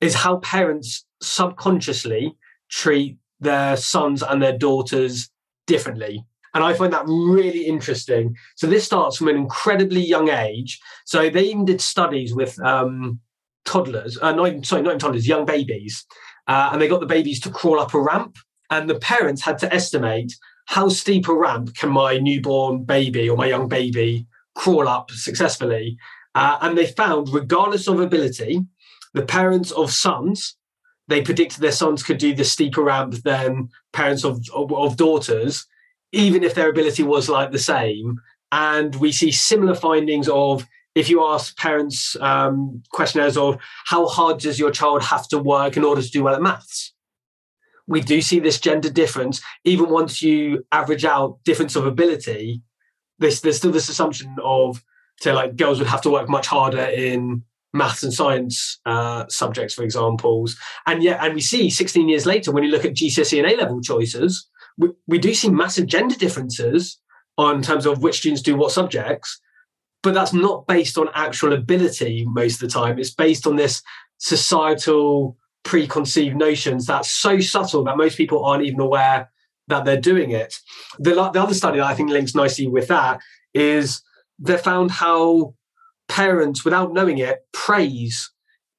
is 0.00 0.14
how 0.14 0.36
parents 0.38 1.04
subconsciously 1.20 2.36
treat 2.70 3.18
their 3.40 3.76
sons 3.76 4.22
and 4.22 4.40
their 4.40 4.56
daughters 4.56 5.30
differently. 5.66 6.24
And 6.54 6.64
I 6.64 6.74
find 6.74 6.92
that 6.92 7.04
really 7.06 7.66
interesting. 7.66 8.36
So 8.56 8.66
this 8.66 8.84
starts 8.84 9.16
from 9.16 9.28
an 9.28 9.36
incredibly 9.36 10.00
young 10.00 10.28
age. 10.28 10.80
So 11.06 11.30
they 11.30 11.44
even 11.44 11.64
did 11.64 11.80
studies 11.80 12.34
with 12.34 12.58
um, 12.64 13.20
toddlers, 13.64 14.18
uh, 14.20 14.32
not 14.32 14.64
sorry, 14.64 14.82
not 14.82 14.90
even 14.90 14.98
toddlers, 14.98 15.28
young 15.28 15.44
babies, 15.44 16.04
uh, 16.46 16.70
and 16.72 16.80
they 16.80 16.88
got 16.88 17.00
the 17.00 17.06
babies 17.06 17.40
to 17.40 17.50
crawl 17.50 17.80
up 17.80 17.94
a 17.94 18.00
ramp. 18.00 18.36
And 18.70 18.88
the 18.88 18.98
parents 18.98 19.42
had 19.42 19.58
to 19.58 19.74
estimate 19.74 20.32
how 20.66 20.88
steep 20.88 21.26
a 21.26 21.34
ramp 21.34 21.74
can 21.74 21.90
my 21.90 22.18
newborn 22.18 22.84
baby 22.84 23.28
or 23.28 23.36
my 23.36 23.46
young 23.46 23.68
baby 23.68 24.26
crawl 24.54 24.86
up 24.86 25.10
successfully. 25.10 25.98
Uh, 26.36 26.58
and 26.60 26.78
they 26.78 26.86
found, 26.86 27.28
regardless 27.30 27.88
of 27.88 27.98
ability, 27.98 28.60
the 29.12 29.22
parents 29.22 29.72
of 29.72 29.90
sons 29.90 30.56
they 31.10 31.20
predicted 31.20 31.60
their 31.60 31.72
sons 31.72 32.04
could 32.04 32.18
do 32.18 32.32
the 32.32 32.44
steeper 32.44 32.82
ramp 32.82 33.14
than 33.24 33.68
parents 33.92 34.24
of, 34.24 34.40
of, 34.54 34.72
of 34.72 34.96
daughters, 34.96 35.66
even 36.12 36.44
if 36.44 36.54
their 36.54 36.70
ability 36.70 37.02
was 37.02 37.28
like 37.28 37.50
the 37.50 37.58
same. 37.58 38.20
And 38.52 38.94
we 38.94 39.10
see 39.10 39.32
similar 39.32 39.74
findings 39.74 40.28
of 40.28 40.66
if 40.94 41.08
you 41.08 41.24
ask 41.24 41.56
parents 41.56 42.16
um, 42.20 42.82
questionnaires 42.92 43.36
of 43.36 43.58
how 43.86 44.06
hard 44.06 44.38
does 44.38 44.58
your 44.58 44.70
child 44.70 45.02
have 45.02 45.28
to 45.28 45.38
work 45.38 45.76
in 45.76 45.84
order 45.84 46.02
to 46.02 46.10
do 46.10 46.24
well 46.24 46.34
at 46.34 46.42
maths 46.42 46.94
we 47.86 48.00
do 48.00 48.20
see 48.20 48.38
this 48.38 48.60
gender 48.60 48.90
difference 48.90 49.40
even 49.64 49.90
once 49.90 50.22
you 50.22 50.64
average 50.72 51.04
out 51.04 51.38
difference 51.44 51.76
of 51.76 51.86
ability 51.86 52.62
there's, 53.18 53.40
there's 53.40 53.56
still 53.56 53.72
this 53.72 53.88
assumption 53.88 54.36
of 54.42 54.82
say 55.20 55.32
like 55.32 55.56
girls 55.56 55.78
would 55.78 55.88
have 55.88 56.02
to 56.02 56.10
work 56.10 56.28
much 56.28 56.46
harder 56.46 56.84
in 56.84 57.42
maths 57.72 58.02
and 58.02 58.12
science 58.12 58.80
uh, 58.86 59.24
subjects, 59.28 59.74
for 59.74 59.82
examples. 59.82 60.56
And 60.86 61.02
yet, 61.02 61.20
and 61.22 61.34
we 61.34 61.40
see 61.40 61.70
16 61.70 62.08
years 62.08 62.26
later, 62.26 62.52
when 62.52 62.64
you 62.64 62.70
look 62.70 62.84
at 62.84 62.94
GCSE 62.94 63.38
and 63.38 63.50
A 63.50 63.56
level 63.56 63.80
choices, 63.80 64.48
we, 64.76 64.88
we 65.06 65.18
do 65.18 65.34
see 65.34 65.50
massive 65.50 65.86
gender 65.86 66.16
differences 66.16 66.98
on 67.38 67.62
terms 67.62 67.86
of 67.86 68.02
which 68.02 68.18
students 68.18 68.42
do 68.42 68.56
what 68.56 68.72
subjects. 68.72 69.40
But 70.02 70.14
that's 70.14 70.32
not 70.32 70.66
based 70.66 70.96
on 70.96 71.08
actual 71.14 71.52
ability 71.52 72.24
most 72.28 72.62
of 72.62 72.68
the 72.68 72.72
time. 72.72 72.98
It's 72.98 73.14
based 73.14 73.46
on 73.46 73.56
this 73.56 73.82
societal 74.18 75.36
preconceived 75.62 76.36
notions 76.36 76.86
that's 76.86 77.10
so 77.10 77.38
subtle 77.40 77.84
that 77.84 77.98
most 77.98 78.16
people 78.16 78.44
aren't 78.44 78.64
even 78.64 78.80
aware 78.80 79.30
that 79.68 79.84
they're 79.84 80.00
doing 80.00 80.30
it. 80.30 80.58
The, 80.98 81.14
the 81.14 81.42
other 81.42 81.54
study 81.54 81.78
that 81.78 81.86
I 81.86 81.94
think 81.94 82.10
links 82.10 82.34
nicely 82.34 82.66
with 82.66 82.88
that 82.88 83.20
is 83.54 84.02
they 84.38 84.56
found 84.56 84.90
how 84.90 85.54
parents, 86.08 86.64
without 86.64 86.92
knowing 86.92 87.18
it, 87.18 87.46
praise 87.52 88.30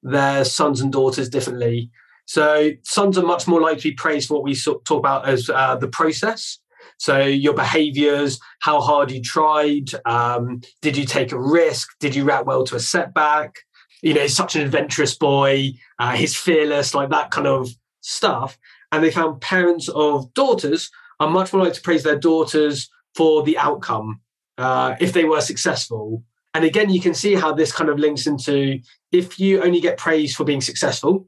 their 0.03 0.43
sons 0.43 0.81
and 0.81 0.91
daughters 0.91 1.29
differently. 1.29 1.91
So 2.25 2.71
sons 2.83 3.17
are 3.17 3.25
much 3.25 3.47
more 3.47 3.61
likely 3.61 3.81
to 3.81 3.89
be 3.89 3.95
praised 3.95 4.27
for 4.27 4.35
what 4.35 4.43
we 4.43 4.55
talk 4.55 4.89
about 4.89 5.27
as 5.27 5.49
uh, 5.49 5.75
the 5.75 5.87
process. 5.87 6.59
So 7.01 7.17
your 7.17 7.55
behaviors, 7.55 8.39
how 8.59 8.79
hard 8.79 9.09
you 9.09 9.23
tried, 9.23 9.89
um, 10.05 10.61
did 10.83 10.95
you 10.95 11.03
take 11.03 11.31
a 11.31 11.41
risk, 11.41 11.89
did 11.99 12.13
you 12.13 12.23
react 12.23 12.45
well 12.45 12.63
to 12.65 12.75
a 12.75 12.79
setback? 12.79 13.55
You 14.03 14.13
know, 14.13 14.21
he's 14.21 14.35
such 14.35 14.55
an 14.55 14.61
adventurous 14.61 15.17
boy, 15.17 15.71
uh, 15.97 16.11
he's 16.11 16.37
fearless, 16.37 16.93
like 16.93 17.09
that 17.09 17.31
kind 17.31 17.47
of 17.47 17.71
stuff. 18.01 18.55
And 18.91 19.03
they 19.03 19.09
found 19.09 19.41
parents 19.41 19.89
of 19.89 20.31
daughters 20.35 20.91
are 21.19 21.27
much 21.27 21.51
more 21.51 21.63
likely 21.63 21.77
to 21.77 21.81
praise 21.81 22.03
their 22.03 22.19
daughters 22.19 22.87
for 23.15 23.41
the 23.41 23.57
outcome 23.57 24.21
uh, 24.59 24.95
if 24.99 25.11
they 25.11 25.23
were 25.23 25.41
successful. 25.41 26.23
And 26.53 26.63
again, 26.65 26.91
you 26.91 27.01
can 27.01 27.15
see 27.15 27.33
how 27.33 27.51
this 27.51 27.71
kind 27.71 27.89
of 27.89 27.97
links 27.97 28.27
into 28.27 28.79
if 29.11 29.39
you 29.39 29.63
only 29.63 29.81
get 29.81 29.97
praise 29.97 30.35
for 30.35 30.43
being 30.43 30.61
successful, 30.61 31.27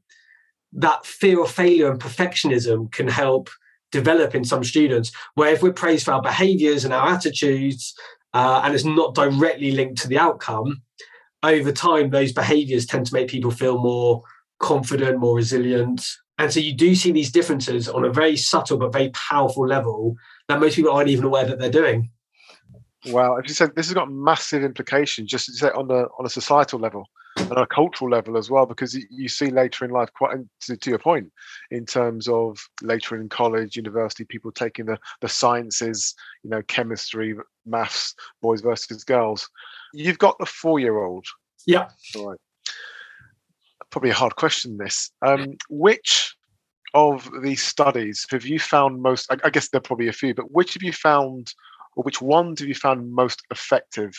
that 0.73 1.03
fear 1.03 1.41
of 1.41 1.49
failure 1.49 1.89
and 1.89 1.99
perfectionism 1.99 2.91
can 2.91 3.07
help 3.07 3.49
develop 3.93 4.36
in 4.36 4.43
some 4.43 4.63
students. 4.63 5.12
Where 5.36 5.53
if 5.53 5.63
we're 5.63 5.71
praised 5.71 6.06
for 6.06 6.12
our 6.12 6.21
behaviors 6.21 6.84
and 6.84 6.93
our 6.93 7.08
attitudes, 7.08 7.95
uh, 8.34 8.62
and 8.63 8.73
it's 8.73 8.84
not 8.84 9.15
directly 9.15 9.71
linked 9.71 10.01
to 10.01 10.08
the 10.10 10.17
outcome, 10.17 10.82
over 11.43 11.71
time, 11.71 12.10
those 12.10 12.34
behaviors 12.34 12.86
tend 12.86 13.06
to 13.06 13.13
make 13.13 13.29
people 13.29 13.51
feel 13.51 13.77
more 13.77 14.23
confident, 14.60 15.19
more 15.19 15.36
resilient. 15.36 16.06
And 16.38 16.51
so 16.51 16.60
you 16.60 16.73
do 16.73 16.95
see 16.95 17.12
these 17.12 17.32
differences 17.32 17.88
on 17.88 18.03
a 18.03 18.12
very 18.12 18.36
subtle 18.36 18.77
but 18.77 18.91
very 18.91 19.10
powerful 19.10 19.67
level 19.67 20.15
that 20.47 20.60
most 20.60 20.75
people 20.75 20.91
aren't 20.91 21.10
even 21.10 21.25
aware 21.25 21.45
that 21.45 21.60
they're 21.60 21.69
doing. 21.69 22.10
Wow, 23.08 23.36
as 23.36 23.43
you 23.47 23.53
said, 23.53 23.75
this 23.75 23.88
has 23.88 23.93
got 23.93 24.10
massive 24.10 24.63
implications 24.63 25.29
just 25.29 25.51
say 25.53 25.69
on 25.69 25.88
the 25.89 26.08
on 26.17 26.25
a 26.25 26.29
societal 26.29 26.79
level 26.79 27.06
and 27.38 27.52
on 27.52 27.63
a 27.63 27.67
cultural 27.67 28.10
level 28.10 28.38
as 28.38 28.50
well, 28.50 28.65
because 28.65 28.96
you 29.10 29.28
see 29.28 29.50
later 29.50 29.86
in 29.86 29.91
life, 29.91 30.10
quite 30.13 30.38
to, 30.62 30.78
to 30.78 30.89
your 30.89 31.00
point, 31.00 31.32
in 31.72 31.86
terms 31.86 32.28
of 32.28 32.60
later 32.82 33.15
in 33.15 33.30
college, 33.30 33.76
university, 33.76 34.26
people 34.26 34.52
taking 34.52 34.86
the 34.86 34.98
the 35.22 35.30
sciences, 35.30 36.15
you 36.43 36.50
know, 36.50 36.62
chemistry, 36.63 37.36
maths, 37.65 38.15
boys 38.41 38.62
versus 38.62 39.04
girls. 39.04 39.50
You've 39.93 40.19
got 40.19 40.38
the 40.39 40.46
four 40.46 40.80
year 40.80 41.04
old. 41.04 41.26
Yeah. 41.65 41.89
All 42.15 42.30
right. 42.30 42.39
Probably 43.89 44.10
a 44.10 44.15
hard 44.15 44.36
question. 44.36 44.78
This. 44.78 45.12
Um, 45.22 45.58
which 45.69 46.36
of 46.96 47.30
these 47.41 47.63
studies 47.63 48.26
have 48.30 48.46
you 48.46 48.60
found 48.60 49.02
most? 49.02 49.32
I, 49.32 49.38
I 49.43 49.50
guess 49.50 49.69
there 49.69 49.80
are 49.80 49.82
probably 49.82 50.08
a 50.08 50.13
few, 50.13 50.34
but 50.34 50.52
which 50.52 50.74
have 50.74 50.84
you 50.84 50.93
found? 50.93 51.54
or 51.96 52.04
which 52.04 52.22
ones 52.22 52.60
have 52.60 52.67
you 52.67 52.76
found 52.76 53.12
most 53.12 53.43
effective 53.52 54.13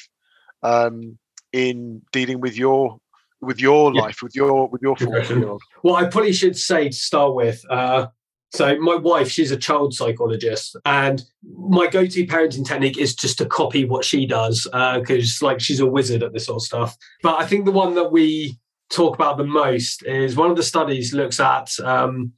um, 0.63 1.19
in 1.53 2.03
dealing 2.13 2.41
with 2.41 2.57
your 2.57 2.99
with 3.45 3.61
your 3.61 3.95
yeah. 3.95 4.03
life 4.03 4.23
with 4.23 4.35
your 4.35 4.69
with 4.69 4.83
your 4.83 4.97
four? 4.97 5.59
Well, 5.83 5.97
I 5.97 6.07
probably 6.07 6.33
should 6.33 6.57
say 6.57 6.89
to 6.89 6.97
start 6.97 7.35
with. 7.35 7.65
Uh, 7.71 8.09
so 8.53 8.79
my 8.79 8.95
wife, 8.95 9.29
she's 9.29 9.51
a 9.51 9.57
child 9.57 9.95
psychologist, 9.95 10.77
and 10.85 11.25
my 11.43 11.89
go-to 11.89 12.25
parenting 12.25 12.65
technique 12.65 12.97
is 12.99 13.15
just 13.15 13.39
to 13.39 13.47
copy 13.47 13.85
what 13.85 14.05
she 14.05 14.27
does 14.27 14.63
because, 14.65 15.43
uh, 15.43 15.47
like, 15.47 15.61
she's 15.61 15.81
a 15.81 15.87
wizard 15.87 16.23
at 16.23 16.33
this 16.33 16.47
sort 16.47 16.63
of 16.63 16.63
stuff. 16.63 16.97
But 17.23 17.41
I 17.41 17.47
think 17.47 17.65
the 17.65 17.73
one 17.73 17.95
that 17.95 18.13
we 18.13 18.59
talk 18.91 19.17
about 19.17 19.39
the 19.39 19.45
most 19.45 20.05
is 20.07 20.37
one 20.37 20.51
of 20.51 20.57
the 20.57 20.63
studies 20.63 21.13
looks 21.13 21.41
at 21.41 21.69
um, 21.81 22.33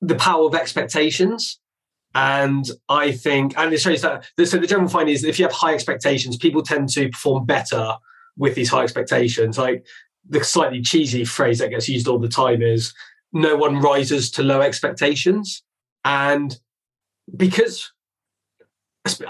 the 0.00 0.14
power 0.14 0.46
of 0.46 0.54
expectations. 0.54 1.58
And 2.14 2.68
I 2.88 3.12
think, 3.12 3.56
and 3.58 3.72
it 3.72 3.80
shows 3.80 4.02
that, 4.02 4.26
so 4.44 4.56
the 4.56 4.66
general 4.66 4.88
finding 4.88 5.14
is 5.14 5.22
that 5.22 5.28
if 5.28 5.38
you 5.38 5.44
have 5.44 5.52
high 5.52 5.74
expectations, 5.74 6.36
people 6.36 6.62
tend 6.62 6.88
to 6.90 7.08
perform 7.10 7.44
better 7.46 7.94
with 8.40 8.56
these 8.56 8.70
high 8.70 8.82
expectations. 8.82 9.58
Like 9.58 9.86
the 10.28 10.42
slightly 10.42 10.80
cheesy 10.80 11.24
phrase 11.24 11.60
that 11.60 11.70
gets 11.70 11.88
used 11.88 12.08
all 12.08 12.18
the 12.18 12.28
time 12.28 12.62
is 12.62 12.92
no 13.32 13.54
one 13.54 13.80
rises 13.80 14.30
to 14.32 14.42
low 14.42 14.62
expectations. 14.62 15.62
And 16.04 16.58
because, 17.36 17.92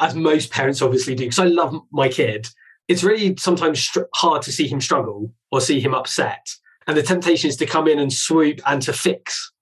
as 0.01 0.15
most 0.15 0.51
parents 0.51 0.81
obviously 0.81 1.15
do, 1.15 1.25
because 1.25 1.41
I 1.41 1.47
love 1.47 1.75
my 1.93 2.09
kid, 2.09 2.49
it's 2.89 3.05
really 3.05 3.37
sometimes 3.37 3.91
hard 4.15 4.43
to 4.43 4.53
see 4.53 4.67
him 4.67 4.81
struggle 4.81 5.33
or 5.51 5.61
see 5.61 5.81
him 5.81 5.95
upset. 5.95 6.49
And 6.87 6.97
the 6.97 7.03
temptation 7.03 7.51
is 7.51 7.57
to 7.57 7.67
come 7.67 7.87
in 7.87 7.99
and 7.99 8.13
swoop 8.13 8.61
and 8.67 8.81
to 8.83 8.93
fix 8.93 9.53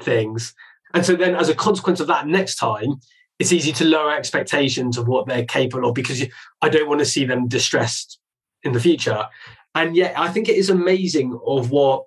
things. 0.00 0.54
And 0.94 1.04
so 1.04 1.16
then, 1.16 1.34
as 1.34 1.48
a 1.48 1.54
consequence 1.54 2.00
of 2.00 2.06
that, 2.08 2.26
next 2.26 2.56
time, 2.56 3.00
it's 3.38 3.52
easy 3.52 3.72
to 3.72 3.84
lower 3.84 4.14
expectations 4.14 4.98
of 4.98 5.08
what 5.08 5.26
they're 5.26 5.44
capable 5.44 5.88
of 5.88 5.94
because 5.94 6.20
you, 6.20 6.28
I 6.60 6.68
don't 6.68 6.88
want 6.88 7.00
to 7.00 7.06
see 7.06 7.24
them 7.24 7.48
distressed 7.48 8.18
in 8.62 8.72
the 8.72 8.80
future. 8.80 9.26
And 9.74 9.96
yet, 9.96 10.18
I 10.18 10.28
think 10.28 10.48
it 10.48 10.56
is 10.56 10.70
amazing 10.70 11.38
of 11.46 11.70
what 11.70 12.04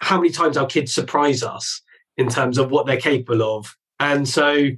how 0.00 0.18
many 0.18 0.30
times 0.30 0.56
our 0.56 0.66
kids 0.66 0.94
surprise 0.94 1.42
us 1.42 1.82
in 2.16 2.28
terms 2.28 2.56
of 2.56 2.70
what 2.70 2.86
they're 2.86 3.00
capable 3.00 3.42
of. 3.42 3.76
And 3.98 4.28
so, 4.28 4.68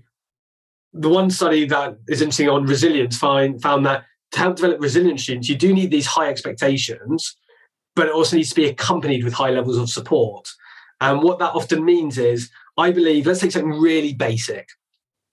the 0.93 1.09
one 1.09 1.31
study 1.31 1.67
that 1.67 1.99
is 2.09 2.21
interesting 2.21 2.49
on 2.49 2.65
resilience 2.65 3.17
find, 3.17 3.61
found 3.61 3.85
that 3.87 4.05
to 4.33 4.39
help 4.39 4.57
develop 4.57 4.81
resilient 4.81 5.21
students, 5.21 5.49
you 5.49 5.57
do 5.57 5.73
need 5.73 5.91
these 5.91 6.07
high 6.07 6.29
expectations, 6.29 7.37
but 7.95 8.07
it 8.07 8.15
also 8.15 8.37
needs 8.37 8.51
to 8.51 8.55
be 8.55 8.67
accompanied 8.67 9.25
with 9.25 9.33
high 9.33 9.51
levels 9.51 9.77
of 9.77 9.91
support. 9.91 10.49
And 11.01 11.23
what 11.23 11.39
that 11.39 11.55
often 11.55 11.85
means 11.85 12.19
is 12.19 12.51
I 12.77 12.91
believe, 12.91 13.27
let's 13.27 13.41
take 13.41 13.53
something 13.53 13.81
really 13.81 14.15
basic. 14.15 14.69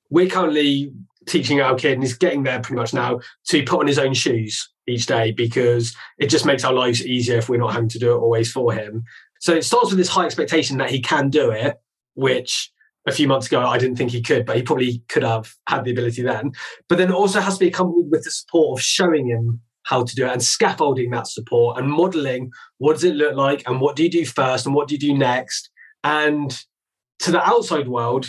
We're 0.09 0.29
currently 0.29 0.91
teaching 1.27 1.61
our 1.61 1.75
kid, 1.75 1.93
and 1.93 2.03
he's 2.03 2.17
getting 2.17 2.43
there 2.43 2.59
pretty 2.59 2.79
much 2.79 2.93
now, 2.93 3.19
to 3.49 3.63
put 3.63 3.79
on 3.79 3.87
his 3.87 3.99
own 3.99 4.13
shoes 4.13 4.69
each 4.87 5.05
day 5.05 5.31
because 5.31 5.95
it 6.17 6.27
just 6.27 6.45
makes 6.45 6.63
our 6.63 6.73
lives 6.73 7.05
easier 7.05 7.37
if 7.37 7.49
we're 7.49 7.59
not 7.59 7.73
having 7.73 7.89
to 7.89 7.99
do 7.99 8.13
it 8.13 8.19
always 8.19 8.51
for 8.51 8.73
him. 8.73 9.03
So 9.39 9.53
it 9.53 9.63
starts 9.63 9.89
with 9.89 9.97
this 9.97 10.09
high 10.09 10.25
expectation 10.25 10.77
that 10.77 10.89
he 10.89 11.01
can 11.01 11.29
do 11.29 11.51
it, 11.51 11.77
which 12.15 12.71
a 13.07 13.11
few 13.11 13.27
months 13.27 13.47
ago 13.47 13.61
I 13.61 13.77
didn't 13.77 13.97
think 13.97 14.11
he 14.11 14.21
could, 14.21 14.45
but 14.45 14.55
he 14.55 14.63
probably 14.63 15.03
could 15.09 15.23
have 15.23 15.53
had 15.67 15.83
the 15.83 15.91
ability 15.91 16.21
then. 16.23 16.51
But 16.89 16.97
then 16.97 17.09
it 17.09 17.15
also 17.15 17.39
has 17.39 17.55
to 17.55 17.59
be 17.59 17.69
accompanied 17.69 18.09
with 18.09 18.23
the 18.23 18.31
support 18.31 18.79
of 18.79 18.83
showing 18.83 19.27
him 19.27 19.61
how 19.83 20.03
to 20.03 20.15
do 20.15 20.25
it 20.25 20.31
and 20.31 20.43
scaffolding 20.43 21.11
that 21.11 21.27
support 21.27 21.77
and 21.77 21.89
modeling 21.89 22.51
what 22.77 22.93
does 22.93 23.05
it 23.05 23.15
look 23.15 23.35
like 23.35 23.63
and 23.65 23.79
what 23.79 23.95
do 23.95 24.03
you 24.03 24.09
do 24.09 24.25
first 24.25 24.65
and 24.65 24.75
what 24.75 24.87
do 24.89 24.95
you 24.95 24.99
do 24.99 25.17
next 25.17 25.69
and 26.03 26.65
to 27.19 27.31
the 27.31 27.43
outside 27.43 27.87
world, 27.87 28.27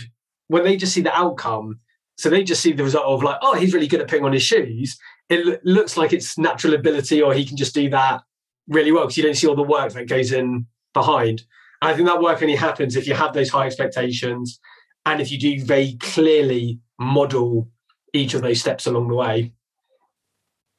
when 0.48 0.64
they 0.64 0.76
just 0.76 0.94
see 0.94 1.02
the 1.02 1.16
outcome, 1.16 1.80
so 2.16 2.30
they 2.30 2.42
just 2.42 2.62
see 2.62 2.72
the 2.72 2.84
result 2.84 3.04
of 3.04 3.22
like, 3.22 3.38
oh, 3.42 3.54
he's 3.54 3.74
really 3.74 3.86
good 3.86 4.00
at 4.00 4.08
putting 4.08 4.24
on 4.24 4.32
his 4.32 4.42
shoes. 4.42 4.98
It 5.28 5.64
looks 5.64 5.96
like 5.96 6.12
it's 6.12 6.38
natural 6.38 6.74
ability, 6.74 7.20
or 7.20 7.34
he 7.34 7.44
can 7.44 7.56
just 7.56 7.74
do 7.74 7.90
that 7.90 8.22
really 8.66 8.92
well 8.92 9.04
because 9.04 9.16
you 9.16 9.22
don't 9.22 9.34
see 9.34 9.46
all 9.46 9.56
the 9.56 9.62
work 9.62 9.92
that 9.92 10.08
goes 10.08 10.32
in 10.32 10.66
behind. 10.94 11.42
And 11.82 11.90
I 11.90 11.94
think 11.94 12.08
that 12.08 12.20
work 12.20 12.42
only 12.42 12.56
happens 12.56 12.96
if 12.96 13.06
you 13.06 13.14
have 13.14 13.34
those 13.34 13.50
high 13.50 13.66
expectations 13.66 14.58
and 15.06 15.20
if 15.20 15.30
you 15.30 15.38
do 15.38 15.62
very 15.64 15.96
clearly 16.00 16.80
model 16.98 17.68
each 18.12 18.34
of 18.34 18.42
those 18.42 18.60
steps 18.60 18.86
along 18.86 19.08
the 19.08 19.14
way. 19.14 19.52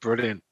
Brilliant 0.00 0.42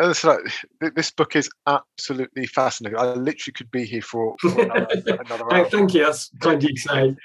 oh, 0.00 0.14
like, 0.24 0.94
this 0.94 1.10
book 1.10 1.36
is 1.36 1.50
absolutely 1.66 2.46
fascinating. 2.46 2.98
I 2.98 3.14
literally 3.14 3.52
could 3.54 3.70
be 3.70 3.84
here 3.84 4.02
for, 4.02 4.36
for 4.40 4.60
another, 4.62 4.88
another 5.06 5.52
hour. 5.52 5.68
Thank 5.68 5.94
you. 5.94 6.04
That's 6.04 6.30
kind 6.40 6.62
of 6.62 6.70
you 6.70 6.76
say. 6.76 7.16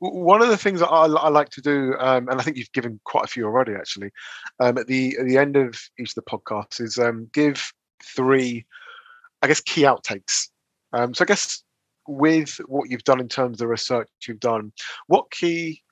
One 0.00 0.40
of 0.40 0.48
the 0.48 0.56
things 0.56 0.80
that 0.80 0.88
I, 0.88 1.06
I 1.06 1.28
like 1.28 1.50
to 1.50 1.60
do, 1.60 1.94
um, 1.98 2.28
and 2.28 2.40
I 2.40 2.42
think 2.42 2.56
you've 2.56 2.72
given 2.72 2.98
quite 3.04 3.24
a 3.24 3.28
few 3.28 3.44
already, 3.44 3.74
actually, 3.74 4.10
um, 4.58 4.78
at 4.78 4.86
the 4.86 5.16
at 5.18 5.26
the 5.26 5.36
end 5.36 5.56
of 5.56 5.78
each 5.98 6.12
of 6.12 6.14
the 6.14 6.22
podcasts, 6.22 6.80
is 6.80 6.98
um, 6.98 7.28
give 7.34 7.72
three, 8.02 8.64
I 9.42 9.46
guess, 9.46 9.60
key 9.60 9.82
outtakes. 9.82 10.48
Um, 10.94 11.12
so 11.12 11.24
I 11.24 11.26
guess 11.26 11.62
with 12.08 12.60
what 12.66 12.90
you've 12.90 13.04
done 13.04 13.20
in 13.20 13.28
terms 13.28 13.54
of 13.54 13.58
the 13.58 13.68
research 13.68 14.08
you've 14.26 14.40
done, 14.40 14.72
what 15.06 15.30
key, 15.30 15.82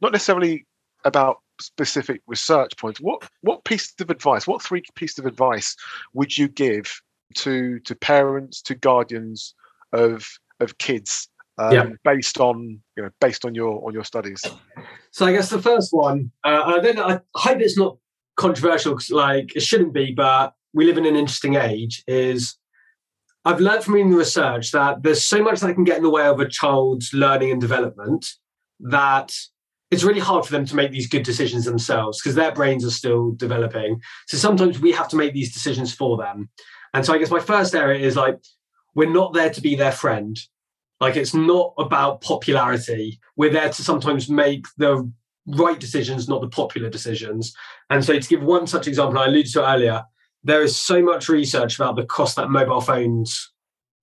not 0.00 0.12
necessarily 0.12 0.66
about 1.04 1.38
specific 1.60 2.22
research 2.26 2.74
points, 2.78 3.00
what 3.00 3.28
what 3.42 3.64
piece 3.64 3.92
of 4.00 4.08
advice, 4.08 4.46
what 4.46 4.62
three 4.62 4.82
pieces 4.94 5.18
of 5.18 5.26
advice 5.26 5.76
would 6.14 6.36
you 6.36 6.48
give 6.48 7.00
to 7.34 7.80
to 7.80 7.94
parents, 7.94 8.62
to 8.62 8.74
guardians 8.74 9.54
of 9.92 10.26
of 10.60 10.78
kids 10.78 11.28
um, 11.58 11.72
yeah. 11.72 11.86
based 12.04 12.38
on 12.40 12.80
you 12.96 13.02
know 13.02 13.10
based 13.20 13.44
on 13.44 13.54
your 13.54 13.86
on 13.86 13.92
your 13.92 14.04
studies? 14.04 14.42
So 15.10 15.26
I 15.26 15.32
guess 15.32 15.50
the 15.50 15.62
first 15.62 15.92
one, 15.92 16.30
uh, 16.44 16.62
I 16.64 16.78
don't 16.78 16.96
know, 16.96 17.06
I 17.06 17.20
hope 17.34 17.60
it's 17.60 17.78
not 17.78 17.96
controversial, 18.36 18.94
cause, 18.94 19.10
like 19.10 19.54
it 19.56 19.62
shouldn't 19.62 19.92
be, 19.92 20.12
but 20.12 20.52
we 20.72 20.84
live 20.84 20.98
in 20.98 21.06
an 21.06 21.16
interesting 21.16 21.56
age. 21.56 22.04
Is 22.06 22.56
I've 23.44 23.60
learned 23.60 23.84
from 23.84 23.94
reading 23.94 24.10
the 24.10 24.18
research 24.18 24.72
that 24.72 25.02
there's 25.02 25.24
so 25.24 25.42
much 25.42 25.60
that 25.60 25.74
can 25.74 25.84
get 25.84 25.96
in 25.96 26.02
the 26.02 26.10
way 26.10 26.26
of 26.26 26.40
a 26.40 26.48
child's 26.48 27.12
learning 27.12 27.50
and 27.50 27.60
development 27.60 28.26
that 28.80 29.32
it's 29.90 30.04
really 30.04 30.20
hard 30.20 30.44
for 30.44 30.52
them 30.52 30.66
to 30.66 30.76
make 30.76 30.90
these 30.90 31.08
good 31.08 31.22
decisions 31.22 31.64
themselves 31.64 32.20
because 32.20 32.34
their 32.34 32.52
brains 32.52 32.84
are 32.84 32.90
still 32.90 33.32
developing. 33.32 34.00
So 34.26 34.36
sometimes 34.36 34.78
we 34.78 34.92
have 34.92 35.08
to 35.08 35.16
make 35.16 35.32
these 35.32 35.52
decisions 35.52 35.94
for 35.94 36.18
them. 36.18 36.50
And 36.92 37.04
so 37.04 37.14
I 37.14 37.18
guess 37.18 37.30
my 37.30 37.40
first 37.40 37.74
area 37.74 38.04
is 38.04 38.16
like, 38.16 38.38
we're 38.94 39.10
not 39.10 39.32
there 39.32 39.50
to 39.50 39.60
be 39.60 39.76
their 39.76 39.92
friend. 39.92 40.38
Like 41.00 41.16
it's 41.16 41.34
not 41.34 41.74
about 41.78 42.20
popularity. 42.20 43.20
We're 43.36 43.52
there 43.52 43.68
to 43.70 43.84
sometimes 43.84 44.28
make 44.28 44.66
the 44.76 45.10
right 45.46 45.78
decisions, 45.78 46.28
not 46.28 46.40
the 46.40 46.48
popular 46.48 46.90
decisions. 46.90 47.54
And 47.90 48.04
so, 48.04 48.18
to 48.18 48.28
give 48.28 48.42
one 48.42 48.66
such 48.66 48.86
example, 48.86 49.18
I 49.18 49.26
alluded 49.26 49.52
to 49.52 49.68
earlier, 49.68 50.04
there 50.44 50.62
is 50.62 50.78
so 50.78 51.02
much 51.02 51.28
research 51.28 51.76
about 51.76 51.96
the 51.96 52.04
cost 52.04 52.36
that 52.36 52.50
mobile 52.50 52.80
phones 52.80 53.52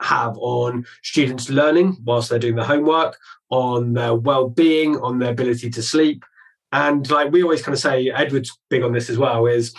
have 0.01 0.37
on 0.37 0.85
students 1.03 1.49
learning 1.49 1.97
whilst 2.03 2.29
they're 2.29 2.39
doing 2.39 2.55
their 2.55 2.65
homework, 2.65 3.17
on 3.49 3.93
their 3.93 4.13
well-being, 4.13 4.97
on 4.97 5.19
their 5.19 5.31
ability 5.31 5.69
to 5.69 5.81
sleep. 5.81 6.23
And 6.71 7.09
like 7.09 7.31
we 7.31 7.43
always 7.43 7.61
kind 7.61 7.73
of 7.73 7.79
say, 7.79 8.09
Edward's 8.09 8.57
big 8.69 8.83
on 8.83 8.91
this 8.91 9.09
as 9.09 9.17
well, 9.17 9.45
is 9.45 9.73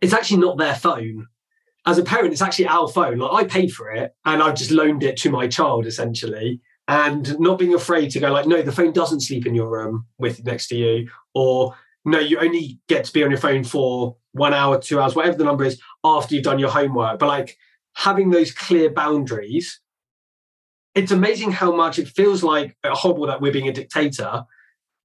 it's 0.00 0.14
actually 0.14 0.40
not 0.40 0.58
their 0.58 0.74
phone. 0.74 1.26
As 1.86 1.98
a 1.98 2.04
parent, 2.04 2.32
it's 2.32 2.42
actually 2.42 2.66
our 2.66 2.88
phone. 2.88 3.18
Like 3.18 3.44
I 3.44 3.48
paid 3.48 3.72
for 3.72 3.90
it 3.90 4.14
and 4.24 4.42
I've 4.42 4.56
just 4.56 4.70
loaned 4.70 5.02
it 5.02 5.16
to 5.18 5.30
my 5.30 5.46
child 5.48 5.86
essentially. 5.86 6.60
And 6.86 7.38
not 7.40 7.58
being 7.58 7.74
afraid 7.74 8.10
to 8.10 8.20
go 8.20 8.30
like, 8.30 8.46
no, 8.46 8.60
the 8.60 8.72
phone 8.72 8.92
doesn't 8.92 9.20
sleep 9.20 9.46
in 9.46 9.54
your 9.54 9.70
room 9.70 10.06
with 10.18 10.44
next 10.44 10.66
to 10.68 10.76
you, 10.76 11.08
or 11.34 11.74
no, 12.04 12.18
you 12.18 12.38
only 12.38 12.78
get 12.88 13.06
to 13.06 13.12
be 13.12 13.24
on 13.24 13.30
your 13.30 13.40
phone 13.40 13.64
for 13.64 14.16
one 14.32 14.52
hour, 14.52 14.78
two 14.78 15.00
hours, 15.00 15.14
whatever 15.14 15.38
the 15.38 15.44
number 15.44 15.64
is, 15.64 15.80
after 16.04 16.34
you've 16.34 16.44
done 16.44 16.58
your 16.58 16.70
homework. 16.70 17.18
But 17.18 17.28
like 17.28 17.56
having 17.94 18.28
those 18.28 18.52
clear 18.52 18.90
boundaries, 18.90 19.80
it's 20.94 21.10
amazing 21.10 21.52
how 21.52 21.74
much 21.74 21.98
it 21.98 22.08
feels 22.08 22.42
like 22.42 22.76
a 22.84 22.94
hobble 22.94 23.26
that 23.28 23.40
we're 23.40 23.52
being 23.52 23.68
a 23.68 23.72
dictator. 23.72 24.44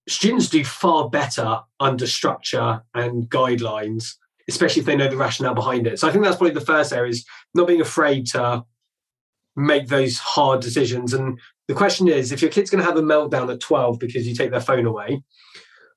Students 0.08 0.50
do 0.50 0.66
far 0.66 1.10
better 1.10 1.62
under 1.80 2.08
structure 2.08 2.82
and 2.94 3.30
guidelines, 3.30 4.16
especially 4.50 4.82
if 4.82 4.86
they 4.86 4.96
know 4.96 5.08
the 5.08 5.18
rationale 5.18 5.54
behind 5.54 5.88
it. 5.88 6.00
So 6.00 6.08
I 6.08 6.12
think 6.12 6.24
that's 6.24 6.38
probably 6.38 6.54
the 6.54 6.62
first 6.62 6.92
area 6.92 7.12
is 7.12 7.26
not 7.54 7.68
being 7.68 7.82
afraid 7.82 8.28
to 8.28 8.66
make 9.56 9.88
those 9.88 10.18
hard 10.18 10.62
decisions. 10.62 11.14
And 11.14 11.40
the 11.68 11.74
question 11.74 12.08
is, 12.08 12.32
if 12.32 12.42
your 12.42 12.52
kid's 12.52 12.70
going 12.70 12.84
to 12.84 12.86
have 12.86 12.98
a 12.98 13.02
meltdown 13.02 13.52
at 13.52 13.60
12 13.60 14.00
because 14.00 14.28
you 14.28 14.36
take 14.36 14.52
their 14.52 14.62
phone 14.62 14.86
away, 14.86 15.24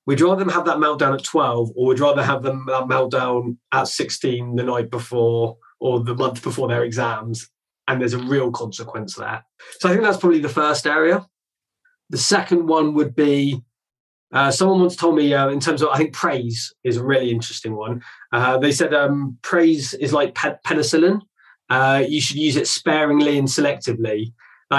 would 0.05 0.19
you 0.19 0.27
rather 0.27 0.39
them 0.39 0.53
have 0.53 0.65
that 0.65 0.77
meltdown 0.77 1.13
at 1.13 1.23
12 1.23 1.71
or 1.75 1.87
would 1.87 1.99
you 1.99 2.05
rather 2.05 2.23
have 2.23 2.43
them 2.43 2.65
that 2.67 2.83
meltdown 2.83 3.57
at 3.71 3.87
16 3.87 4.55
the 4.55 4.63
night 4.63 4.89
before 4.89 5.57
or 5.79 6.01
the 6.01 6.15
month 6.15 6.43
before 6.43 6.67
their 6.67 6.83
exams 6.83 7.49
and 7.87 7.99
there's 7.99 8.13
a 8.13 8.23
real 8.23 8.51
consequence 8.51 9.15
there 9.15 9.45
so 9.79 9.89
i 9.89 9.91
think 9.91 10.03
that's 10.03 10.17
probably 10.17 10.39
the 10.39 10.49
first 10.49 10.87
area 10.87 11.25
the 12.09 12.17
second 12.17 12.67
one 12.67 12.93
would 12.93 13.15
be 13.15 13.61
uh, 14.33 14.51
someone 14.51 14.81
once 14.81 14.95
told 14.95 15.15
me 15.15 15.33
uh, 15.33 15.49
in 15.49 15.59
terms 15.59 15.81
of 15.81 15.89
i 15.89 15.97
think 15.97 16.13
praise 16.13 16.73
is 16.83 16.97
a 16.97 17.03
really 17.03 17.31
interesting 17.31 17.75
one 17.75 18.01
uh, 18.31 18.57
they 18.57 18.71
said 18.71 18.93
um, 18.93 19.37
praise 19.41 19.93
is 19.95 20.13
like 20.13 20.35
pe- 20.35 20.57
penicillin 20.65 21.21
uh, 21.69 22.03
you 22.07 22.21
should 22.21 22.37
use 22.37 22.55
it 22.55 22.67
sparingly 22.67 23.37
and 23.37 23.47
selectively 23.47 24.33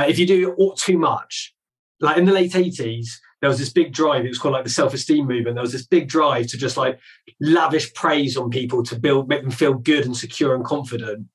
if 0.09 0.19
you 0.19 0.27
do 0.27 0.55
it 0.59 0.77
too 0.77 0.99
much 0.99 1.55
like 2.01 2.17
in 2.17 2.25
the 2.25 2.33
late 2.33 2.53
80s 2.53 3.07
there 3.45 3.51
was 3.51 3.59
this 3.59 3.75
big 3.75 3.93
drive. 3.93 4.25
It 4.25 4.29
was 4.29 4.38
called 4.38 4.55
like 4.55 4.64
the 4.64 4.71
self-esteem 4.71 5.27
movement. 5.27 5.57
There 5.57 5.62
was 5.62 5.73
this 5.73 5.87
big 5.87 6.09
drive 6.09 6.47
to 6.47 6.57
just 6.57 6.79
like 6.79 6.99
lavish 7.43 7.93
praise 7.93 8.38
on 8.38 8.49
people 8.49 8.83
to 8.85 8.99
build, 8.99 9.29
make 9.29 9.43
them 9.43 9.51
feel 9.51 9.75
good 9.75 10.07
and 10.07 10.17
secure 10.17 10.55
and 10.55 10.64
confident. 10.64 11.27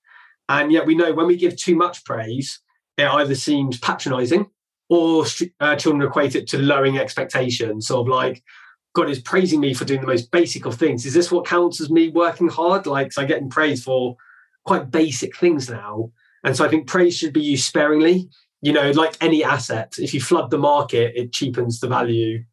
And 0.47 0.71
yet 0.71 0.88
we 0.88 0.95
know 0.95 1.13
when 1.13 1.27
we 1.27 1.38
give 1.38 1.55
too 1.55 1.75
much 1.75 2.03
praise, 2.05 2.62
it 2.97 3.03
either 3.03 3.36
seems 3.36 3.77
patronizing 3.77 4.49
or 4.89 5.25
uh, 5.60 5.75
children 5.75 6.08
equate 6.08 6.36
it 6.36 6.47
to 6.47 6.58
lowering 6.58 6.97
expectations. 6.97 7.88
Sort 7.88 8.08
of 8.08 8.08
like, 8.08 8.43
God 8.93 9.10
is 9.10 9.21
praising 9.21 9.60
me 9.60 9.73
for 9.73 9.86
doing 9.86 10.02
the 10.02 10.08
most 10.08 10.32
basic 10.32 10.65
of 10.65 10.75
things. 10.75 11.06
Is 11.06 11.13
this 11.13 11.32
what 11.32 11.45
counts 11.45 11.80
as 11.80 11.89
me 11.89 12.10
working 12.10 12.49
hard? 12.49 12.88
Like, 12.88 13.13
so 13.13 13.21
I'm 13.21 13.28
getting 13.28 13.49
praise 13.49 13.84
for 13.84 14.17
quite 14.65 14.91
basic 14.91 15.38
things 15.38 15.69
now. 15.69 16.12
And 16.43 16.56
so 16.56 16.65
I 16.65 16.69
think 16.69 16.88
praise 16.88 17.15
should 17.15 17.34
be 17.34 17.41
used 17.41 17.65
sparingly 17.65 18.30
you 18.62 18.73
know, 18.73 18.91
like 18.91 19.15
any 19.21 19.43
asset, 19.43 19.93
if 19.97 20.13
you 20.13 20.21
flood 20.21 20.49
the 20.49 20.58
market, 20.58 21.13
it 21.15 21.32
cheapens 21.32 21.80
the 21.80 21.88
value 21.88 22.43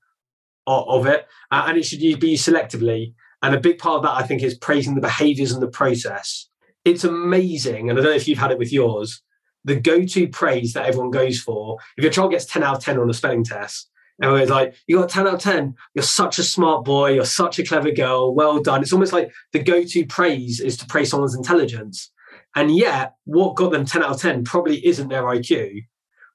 of, 0.67 0.89
of 0.89 1.07
it, 1.07 1.27
uh, 1.51 1.65
and 1.67 1.79
it 1.79 1.85
should 1.85 1.99
be 1.99 2.31
used 2.31 2.47
selectively. 2.47 3.15
And 3.43 3.55
a 3.55 3.61
big 3.61 3.79
part 3.79 3.97
of 3.97 4.03
that, 4.05 4.17
I 4.17 4.27
think, 4.27 4.43
is 4.43 4.57
praising 4.57 4.95
the 4.95 5.01
behaviours 5.01 5.53
and 5.53 5.63
the 5.63 5.69
process. 5.69 6.49
It's 6.85 7.05
amazing, 7.05 7.91
and 7.91 7.99
I 7.99 8.03
don't 8.03 8.11
know 8.13 8.17
if 8.17 8.29
you've 8.29 8.39
had 8.39 8.53
it 8.53 8.59
with 8.59 8.73
yours. 8.73 9.23
The 9.67 9.77
go-to 9.77 10.29
praise 10.29 10.73
that 10.73 10.87
everyone 10.87 11.11
goes 11.11 11.39
for, 11.41 11.79
if 11.99 12.03
your 12.03 12.13
child 12.13 12.31
gets 12.31 12.47
10 12.47 12.63
out 12.63 12.77
of 12.77 12.83
10 12.83 12.99
on 12.99 13.11
a 13.11 13.15
spelling 13.15 13.45
test, 13.45 13.91
everyone's 14.23 14.49
like, 14.49 14.75
you 14.87 14.99
got 14.99 15.11
10 15.11 15.27
out 15.27 15.35
of 15.35 15.41
10. 15.41 15.75
You're 15.95 16.03
such 16.03 16.39
a 16.39 16.43
smart 16.43 16.85
boy. 16.85 17.11
You're 17.11 17.27
such 17.27 17.59
a 17.59 17.65
clever 17.65 17.91
girl. 17.91 18.35
Well 18.35 18.61
done. 18.61 18.81
It's 18.81 18.93
almost 18.93 19.13
like 19.13 19.31
the 19.53 19.63
go-to 19.63 20.07
praise 20.07 20.61
is 20.61 20.79
to 20.79 20.87
praise 20.87 21.11
someone's 21.11 21.37
intelligence. 21.37 22.11
And 22.55 22.75
yet, 22.75 23.17
what 23.25 23.57
got 23.57 23.73
them 23.73 23.85
10 23.85 24.03
out 24.03 24.13
of 24.13 24.21
10 24.21 24.45
probably 24.45 24.87
isn't 24.87 25.09
their 25.09 25.25
IQ 25.25 25.83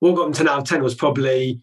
what 0.02 0.16
got 0.16 0.24
them 0.24 0.34
10 0.34 0.50
out 0.50 0.58
of 0.60 0.64
10 0.66 0.84
was 0.84 0.96
probably 0.96 1.62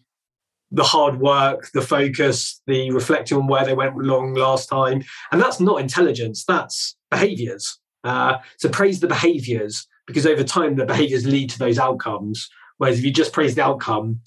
the 0.71 0.83
hard 0.83 1.19
work, 1.19 1.69
the 1.73 1.81
focus, 1.81 2.61
the 2.67 2.89
reflecting 2.91 3.37
on 3.37 3.47
where 3.47 3.65
they 3.65 3.73
went 3.73 3.95
wrong 3.95 4.33
last 4.33 4.69
time. 4.69 5.03
And 5.31 5.41
that's 5.41 5.59
not 5.59 5.81
intelligence, 5.81 6.45
that's 6.45 6.95
behaviors. 7.11 7.77
Uh, 8.03 8.37
so 8.57 8.69
praise 8.69 9.01
the 9.01 9.07
behaviors 9.07 9.87
because 10.09 10.25
over 10.25 10.43
time 10.43 10.75
the 10.75 10.87
behaviors 10.87 11.27
lead 11.27 11.51
to 11.51 11.59
those 11.59 11.77
outcomes. 11.77 12.49
Whereas 12.77 12.97
if 12.97 13.05
you 13.05 13.13
just 13.13 13.31
praise 13.31 13.53
the 13.53 13.63
outcome, 13.63 14.21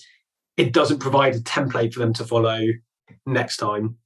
it 0.56 0.72
doesn't 0.72 1.00
provide 1.00 1.34
a 1.34 1.40
template 1.40 1.92
for 1.92 1.98
them 1.98 2.12
to 2.14 2.24
follow 2.24 2.60
next 3.26 3.56
time. 3.56 3.96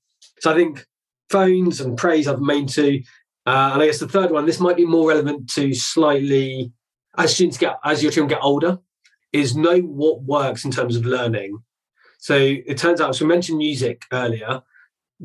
So 0.41 0.51
I 0.51 0.55
think 0.55 0.87
phones 1.29 1.83
and 1.83 1.99
praise 1.99 2.27
are 2.27 2.37
the 2.37 2.41
main 2.41 2.67
two. 2.67 3.03
Uh, 3.45 3.73
and 3.75 3.83
I 3.83 3.87
guess 3.87 3.99
the 3.99 4.09
third 4.09 4.31
one, 4.31 4.47
this 4.47 4.59
might 4.59 4.77
be 4.77 4.87
more 4.87 5.09
relevant 5.09 5.51
to 5.51 5.75
slightly 5.75 6.73
as 7.19 7.35
students 7.35 7.59
get 7.59 7.77
as 7.85 8.03
your 8.03 8.11
children 8.11 8.39
get 8.39 8.45
older 8.45 8.79
is 9.33 9.55
know 9.55 9.81
what 9.81 10.23
works 10.23 10.65
in 10.65 10.71
terms 10.71 10.97
of 10.97 11.05
learning. 11.05 11.59
So 12.19 12.37
it 12.37 12.79
turns 12.79 13.03
out, 13.03 13.15
so 13.15 13.27
we 13.27 13.29
mentioned 13.29 13.59
music 13.59 14.05
earlier. 14.13 14.63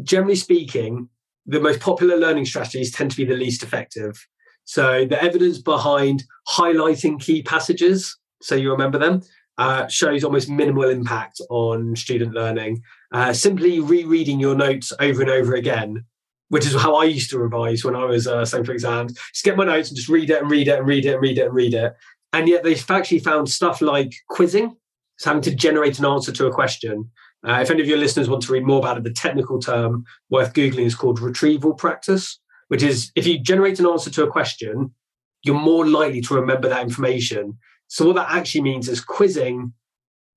Generally 0.04 0.36
speaking, 0.36 1.08
the 1.46 1.62
most 1.62 1.80
popular 1.80 2.18
learning 2.18 2.46
strategies 2.46 2.92
tend 2.92 3.12
to 3.12 3.18
be 3.18 3.26
the 3.26 3.38
least 3.38 3.64
effective. 3.64 4.28
So 4.66 5.06
the 5.06 5.22
evidence 5.22 5.58
behind 5.58 6.24
highlighting 6.48 7.20
key 7.20 7.44
passages, 7.44 8.18
so 8.42 8.56
you 8.56 8.72
remember 8.72 8.98
them, 8.98 9.22
uh, 9.58 9.88
shows 9.88 10.24
almost 10.24 10.50
minimal 10.50 10.90
impact 10.90 11.40
on 11.50 11.96
student 11.96 12.34
learning. 12.34 12.82
Uh, 13.12 13.34
simply 13.34 13.80
rereading 13.80 14.40
your 14.40 14.56
notes 14.56 14.92
over 15.00 15.22
and 15.22 15.30
over 15.30 15.54
again, 15.56 16.04
which 16.50 16.66
is 16.66 16.74
how 16.74 16.96
I 16.96 17.06
used 17.06 17.30
to 17.32 17.40
revise 17.40 17.84
when 17.84 17.96
I 17.96 18.06
was 18.06 18.28
uh, 18.28 18.44
studying 18.44 18.66
for 18.66 18.72
exams. 18.74 19.14
Just 19.34 19.46
get 19.46 19.58
my 19.58 19.66
notes 19.66 19.90
and 19.90 19.98
just 19.98 20.10
read 20.10 20.30
it 20.30 20.42
and 20.42 20.50
read 20.50 20.68
it 20.68 20.80
and 20.80 20.88
read 20.88 21.06
it 21.06 21.14
and 21.14 21.22
read 21.22 21.38
it 21.38 21.46
and 21.46 21.54
read 21.54 21.74
it. 21.74 21.94
And 22.34 22.50
yet 22.50 22.64
they've 22.64 22.92
actually 22.92 23.20
found 23.20 23.50
stuff 23.50 23.82
like 23.82 24.14
quizzing, 24.30 24.76
so 25.18 25.30
having 25.30 25.44
to 25.44 25.56
generate 25.56 26.00
an 26.00 26.06
answer 26.06 26.32
to 26.32 26.48
a 26.48 26.52
question. 26.52 27.12
Uh, 27.48 27.60
if 27.62 27.72
any 27.72 27.82
of 27.82 27.88
your 27.88 27.98
listeners 27.98 28.30
want 28.30 28.42
to 28.44 28.52
read 28.52 28.66
more 28.66 28.80
about 28.80 28.98
it, 28.98 29.04
the 29.04 29.14
technical 29.14 29.60
term 29.60 30.06
worth 30.30 30.54
Googling 30.54 30.86
is 30.86 30.96
called 30.96 31.20
retrieval 31.20 31.74
practice, 31.74 32.40
which 32.72 32.84
is 32.84 33.12
if 33.18 33.28
you 33.28 33.38
generate 33.38 33.82
an 33.82 33.86
answer 33.86 34.10
to 34.10 34.24
a 34.24 34.32
question, 34.32 34.96
you're 35.44 35.60
more 35.60 35.86
likely 35.86 36.22
to 36.22 36.34
remember 36.36 36.70
that 36.70 36.84
information. 36.84 37.58
So, 37.90 38.06
what 38.06 38.16
that 38.16 38.32
actually 38.32 38.62
means 38.62 38.88
is 38.88 39.02
quizzing 39.02 39.74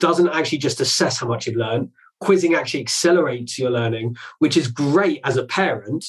doesn't 0.00 0.28
actually 0.30 0.58
just 0.58 0.80
assess 0.80 1.18
how 1.18 1.28
much 1.28 1.46
you've 1.46 1.54
learned, 1.54 1.90
quizzing 2.20 2.56
actually 2.56 2.80
accelerates 2.80 3.56
your 3.56 3.70
learning, 3.70 4.16
which 4.40 4.56
is 4.56 4.66
great 4.66 5.20
as 5.22 5.36
a 5.36 5.44
parent 5.44 6.04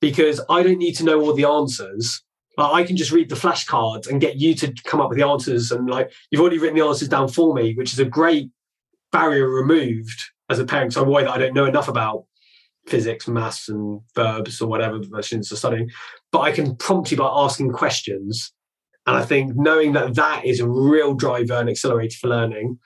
because 0.00 0.40
I 0.48 0.62
don't 0.62 0.78
need 0.78 0.94
to 0.94 1.04
know 1.04 1.20
all 1.20 1.34
the 1.34 1.44
answers. 1.44 2.22
I 2.56 2.82
can 2.84 2.96
just 2.96 3.12
read 3.12 3.28
the 3.28 3.36
flashcards 3.36 4.08
and 4.08 4.18
get 4.18 4.36
you 4.36 4.54
to 4.54 4.72
come 4.86 5.02
up 5.02 5.10
with 5.10 5.18
the 5.18 5.26
answers. 5.26 5.70
And 5.70 5.90
like 5.90 6.10
you've 6.30 6.40
already 6.40 6.58
written 6.58 6.78
the 6.78 6.86
answers 6.86 7.08
down 7.08 7.28
for 7.28 7.52
me, 7.52 7.74
which 7.74 7.92
is 7.92 7.98
a 7.98 8.06
great 8.06 8.48
barrier 9.12 9.46
removed 9.46 10.22
as 10.48 10.58
a 10.58 10.64
parent. 10.64 10.94
So 10.94 11.04
worried 11.04 11.26
that 11.26 11.34
I 11.34 11.38
don't 11.38 11.52
know 11.52 11.66
enough 11.66 11.88
about 11.88 12.24
physics, 12.86 13.26
maths, 13.28 13.68
and 13.68 14.00
verbs 14.14 14.60
or 14.60 14.68
whatever 14.68 14.98
the 14.98 15.22
students 15.22 15.52
are 15.52 15.56
studying. 15.56 15.90
But 16.32 16.40
I 16.40 16.52
can 16.52 16.76
prompt 16.76 17.10
you 17.10 17.16
by 17.16 17.28
asking 17.30 17.72
questions. 17.72 18.52
And 19.06 19.16
I 19.16 19.24
think 19.24 19.54
knowing 19.54 19.92
that 19.92 20.14
that 20.14 20.44
is 20.44 20.60
a 20.60 20.68
real 20.68 21.14
driver 21.14 21.54
and 21.54 21.68
accelerator 21.68 22.16
for 22.20 22.28
learning 22.28 22.78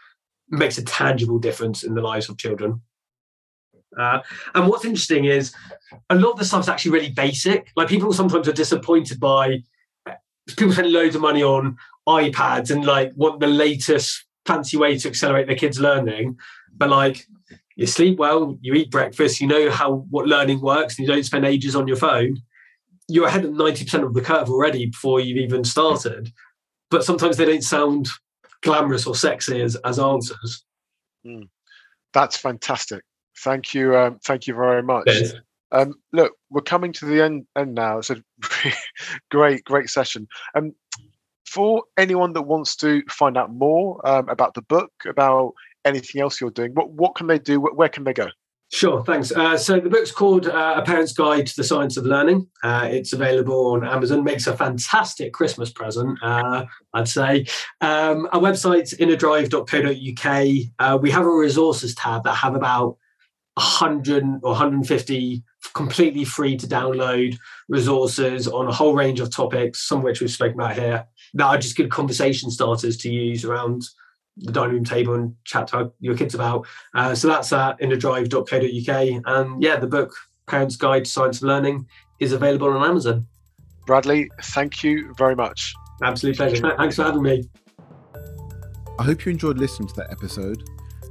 makes 0.48 0.78
a 0.78 0.84
tangible 0.84 1.38
difference 1.38 1.82
in 1.82 1.94
the 1.94 2.02
lives 2.02 2.28
of 2.28 2.38
children. 2.38 2.82
Uh, 3.98 4.20
and 4.54 4.68
what's 4.68 4.84
interesting 4.84 5.24
is 5.24 5.52
a 6.10 6.14
lot 6.14 6.32
of 6.32 6.38
the 6.38 6.44
stuff's 6.44 6.68
actually 6.68 6.92
really 6.92 7.10
basic. 7.10 7.70
Like 7.76 7.88
people 7.88 8.12
sometimes 8.12 8.48
are 8.48 8.52
disappointed 8.52 9.18
by 9.18 9.62
people 10.56 10.72
spend 10.72 10.92
loads 10.92 11.14
of 11.14 11.22
money 11.22 11.42
on 11.42 11.76
iPads 12.08 12.70
and 12.70 12.84
like 12.84 13.12
want 13.16 13.40
the 13.40 13.46
latest 13.46 14.24
fancy 14.46 14.76
way 14.76 14.96
to 14.98 15.08
accelerate 15.08 15.46
their 15.46 15.56
kids' 15.56 15.80
learning. 15.80 16.38
But 16.76 16.90
like 16.90 17.26
you 17.80 17.86
sleep 17.86 18.18
well, 18.18 18.58
you 18.60 18.74
eat 18.74 18.90
breakfast, 18.90 19.40
you 19.40 19.46
know 19.46 19.70
how 19.70 20.04
what 20.10 20.26
learning 20.26 20.60
works, 20.60 20.98
and 20.98 21.08
you 21.08 21.14
don't 21.14 21.24
spend 21.24 21.46
ages 21.46 21.74
on 21.74 21.88
your 21.88 21.96
phone. 21.96 22.36
You're 23.08 23.26
ahead 23.26 23.46
of 23.46 23.52
90% 23.52 24.04
of 24.04 24.12
the 24.12 24.20
curve 24.20 24.50
already 24.50 24.84
before 24.84 25.18
you've 25.18 25.38
even 25.38 25.64
started. 25.64 26.30
But 26.90 27.04
sometimes 27.04 27.38
they 27.38 27.46
don't 27.46 27.64
sound 27.64 28.08
glamorous 28.62 29.06
or 29.06 29.14
sexy 29.14 29.62
as, 29.62 29.76
as 29.76 29.98
answers. 29.98 30.62
Mm. 31.26 31.48
That's 32.12 32.36
fantastic. 32.36 33.02
Thank 33.38 33.72
you. 33.72 33.96
Um, 33.96 34.18
thank 34.26 34.46
you 34.46 34.54
very 34.54 34.82
much. 34.82 35.08
Um, 35.72 35.94
look, 36.12 36.34
we're 36.50 36.60
coming 36.60 36.92
to 36.92 37.06
the 37.06 37.24
end, 37.24 37.46
end 37.56 37.74
now. 37.74 38.00
It's 38.00 38.10
a 38.10 38.22
great, 39.30 39.64
great 39.64 39.88
session. 39.88 40.28
Um, 40.54 40.74
For 41.48 41.84
anyone 41.96 42.34
that 42.34 42.42
wants 42.42 42.76
to 42.76 43.02
find 43.08 43.38
out 43.38 43.50
more 43.50 44.06
um, 44.06 44.28
about 44.28 44.52
the 44.52 44.62
book, 44.62 44.92
about 45.06 45.54
anything 45.84 46.20
else 46.20 46.40
you're 46.40 46.50
doing, 46.50 46.72
what, 46.74 46.90
what 46.90 47.14
can 47.14 47.26
they 47.26 47.38
do? 47.38 47.60
Where 47.60 47.88
can 47.88 48.04
they 48.04 48.12
go? 48.12 48.28
Sure, 48.72 49.02
thanks. 49.04 49.32
Uh, 49.32 49.58
so 49.58 49.80
the 49.80 49.90
book's 49.90 50.12
called 50.12 50.46
uh, 50.46 50.74
A 50.76 50.82
Parent's 50.82 51.12
Guide 51.12 51.44
to 51.48 51.56
the 51.56 51.64
Science 51.64 51.96
of 51.96 52.06
Learning. 52.06 52.46
Uh, 52.62 52.88
it's 52.88 53.12
available 53.12 53.72
on 53.72 53.84
Amazon. 53.84 54.22
Makes 54.22 54.46
a 54.46 54.56
fantastic 54.56 55.32
Christmas 55.32 55.72
present, 55.72 56.16
uh, 56.22 56.66
I'd 56.94 57.08
say. 57.08 57.46
Um, 57.80 58.28
our 58.32 58.40
website's 58.40 58.94
innerdrive.co.uk. 58.94 60.48
Uh, 60.78 60.98
we 60.98 61.10
have 61.10 61.26
a 61.26 61.30
resources 61.30 61.96
tab 61.96 62.22
that 62.22 62.34
have 62.34 62.54
about 62.54 62.96
100 63.54 64.22
or 64.44 64.52
150 64.52 65.42
completely 65.74 66.24
free 66.24 66.56
to 66.56 66.68
download 66.68 67.36
resources 67.68 68.46
on 68.46 68.68
a 68.68 68.72
whole 68.72 68.94
range 68.94 69.18
of 69.18 69.34
topics, 69.34 69.88
some 69.88 69.98
of 69.98 70.04
which 70.04 70.20
we've 70.20 70.30
spoken 70.30 70.54
about 70.54 70.76
here, 70.76 71.06
that 71.34 71.46
are 71.46 71.58
just 71.58 71.76
good 71.76 71.90
conversation 71.90 72.52
starters 72.52 72.96
to 72.98 73.10
use 73.10 73.44
around 73.44 73.82
the 74.40 74.52
dining 74.52 74.74
room 74.74 74.84
table 74.84 75.14
and 75.14 75.34
chat 75.44 75.68
to 75.68 75.92
your 76.00 76.16
kids 76.16 76.34
about. 76.34 76.66
Uh, 76.94 77.14
so 77.14 77.28
that's 77.28 77.52
at 77.52 77.78
innerdrive.co.uk. 77.80 79.22
And 79.26 79.62
yeah, 79.62 79.76
the 79.76 79.86
book, 79.86 80.12
Parents 80.46 80.76
Guide 80.76 81.04
to 81.04 81.10
Science 81.10 81.38
of 81.38 81.44
Learning, 81.44 81.86
is 82.18 82.32
available 82.32 82.68
on 82.68 82.88
Amazon. 82.88 83.26
Bradley, 83.86 84.30
thank 84.42 84.82
you 84.82 85.14
very 85.16 85.34
much. 85.34 85.72
Absolute 86.02 86.36
pleasure. 86.36 86.74
Thanks 86.76 86.96
for 86.96 87.04
having 87.04 87.22
me. 87.22 87.44
I 88.98 89.02
hope 89.02 89.24
you 89.24 89.32
enjoyed 89.32 89.58
listening 89.58 89.88
to 89.88 89.94
that 89.96 90.10
episode. 90.10 90.68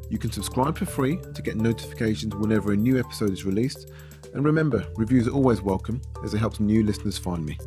You 0.09 0.17
can 0.17 0.31
subscribe 0.31 0.77
for 0.77 0.85
free 0.85 1.17
to 1.33 1.41
get 1.41 1.55
notifications 1.55 2.35
whenever 2.35 2.71
a 2.71 2.77
new 2.77 2.99
episode 2.99 3.31
is 3.31 3.45
released. 3.45 3.91
And 4.33 4.45
remember, 4.45 4.85
reviews 4.95 5.27
are 5.27 5.31
always 5.31 5.61
welcome 5.61 6.01
as 6.23 6.33
it 6.33 6.37
helps 6.37 6.59
new 6.59 6.83
listeners 6.83 7.17
find 7.17 7.45
me. 7.45 7.57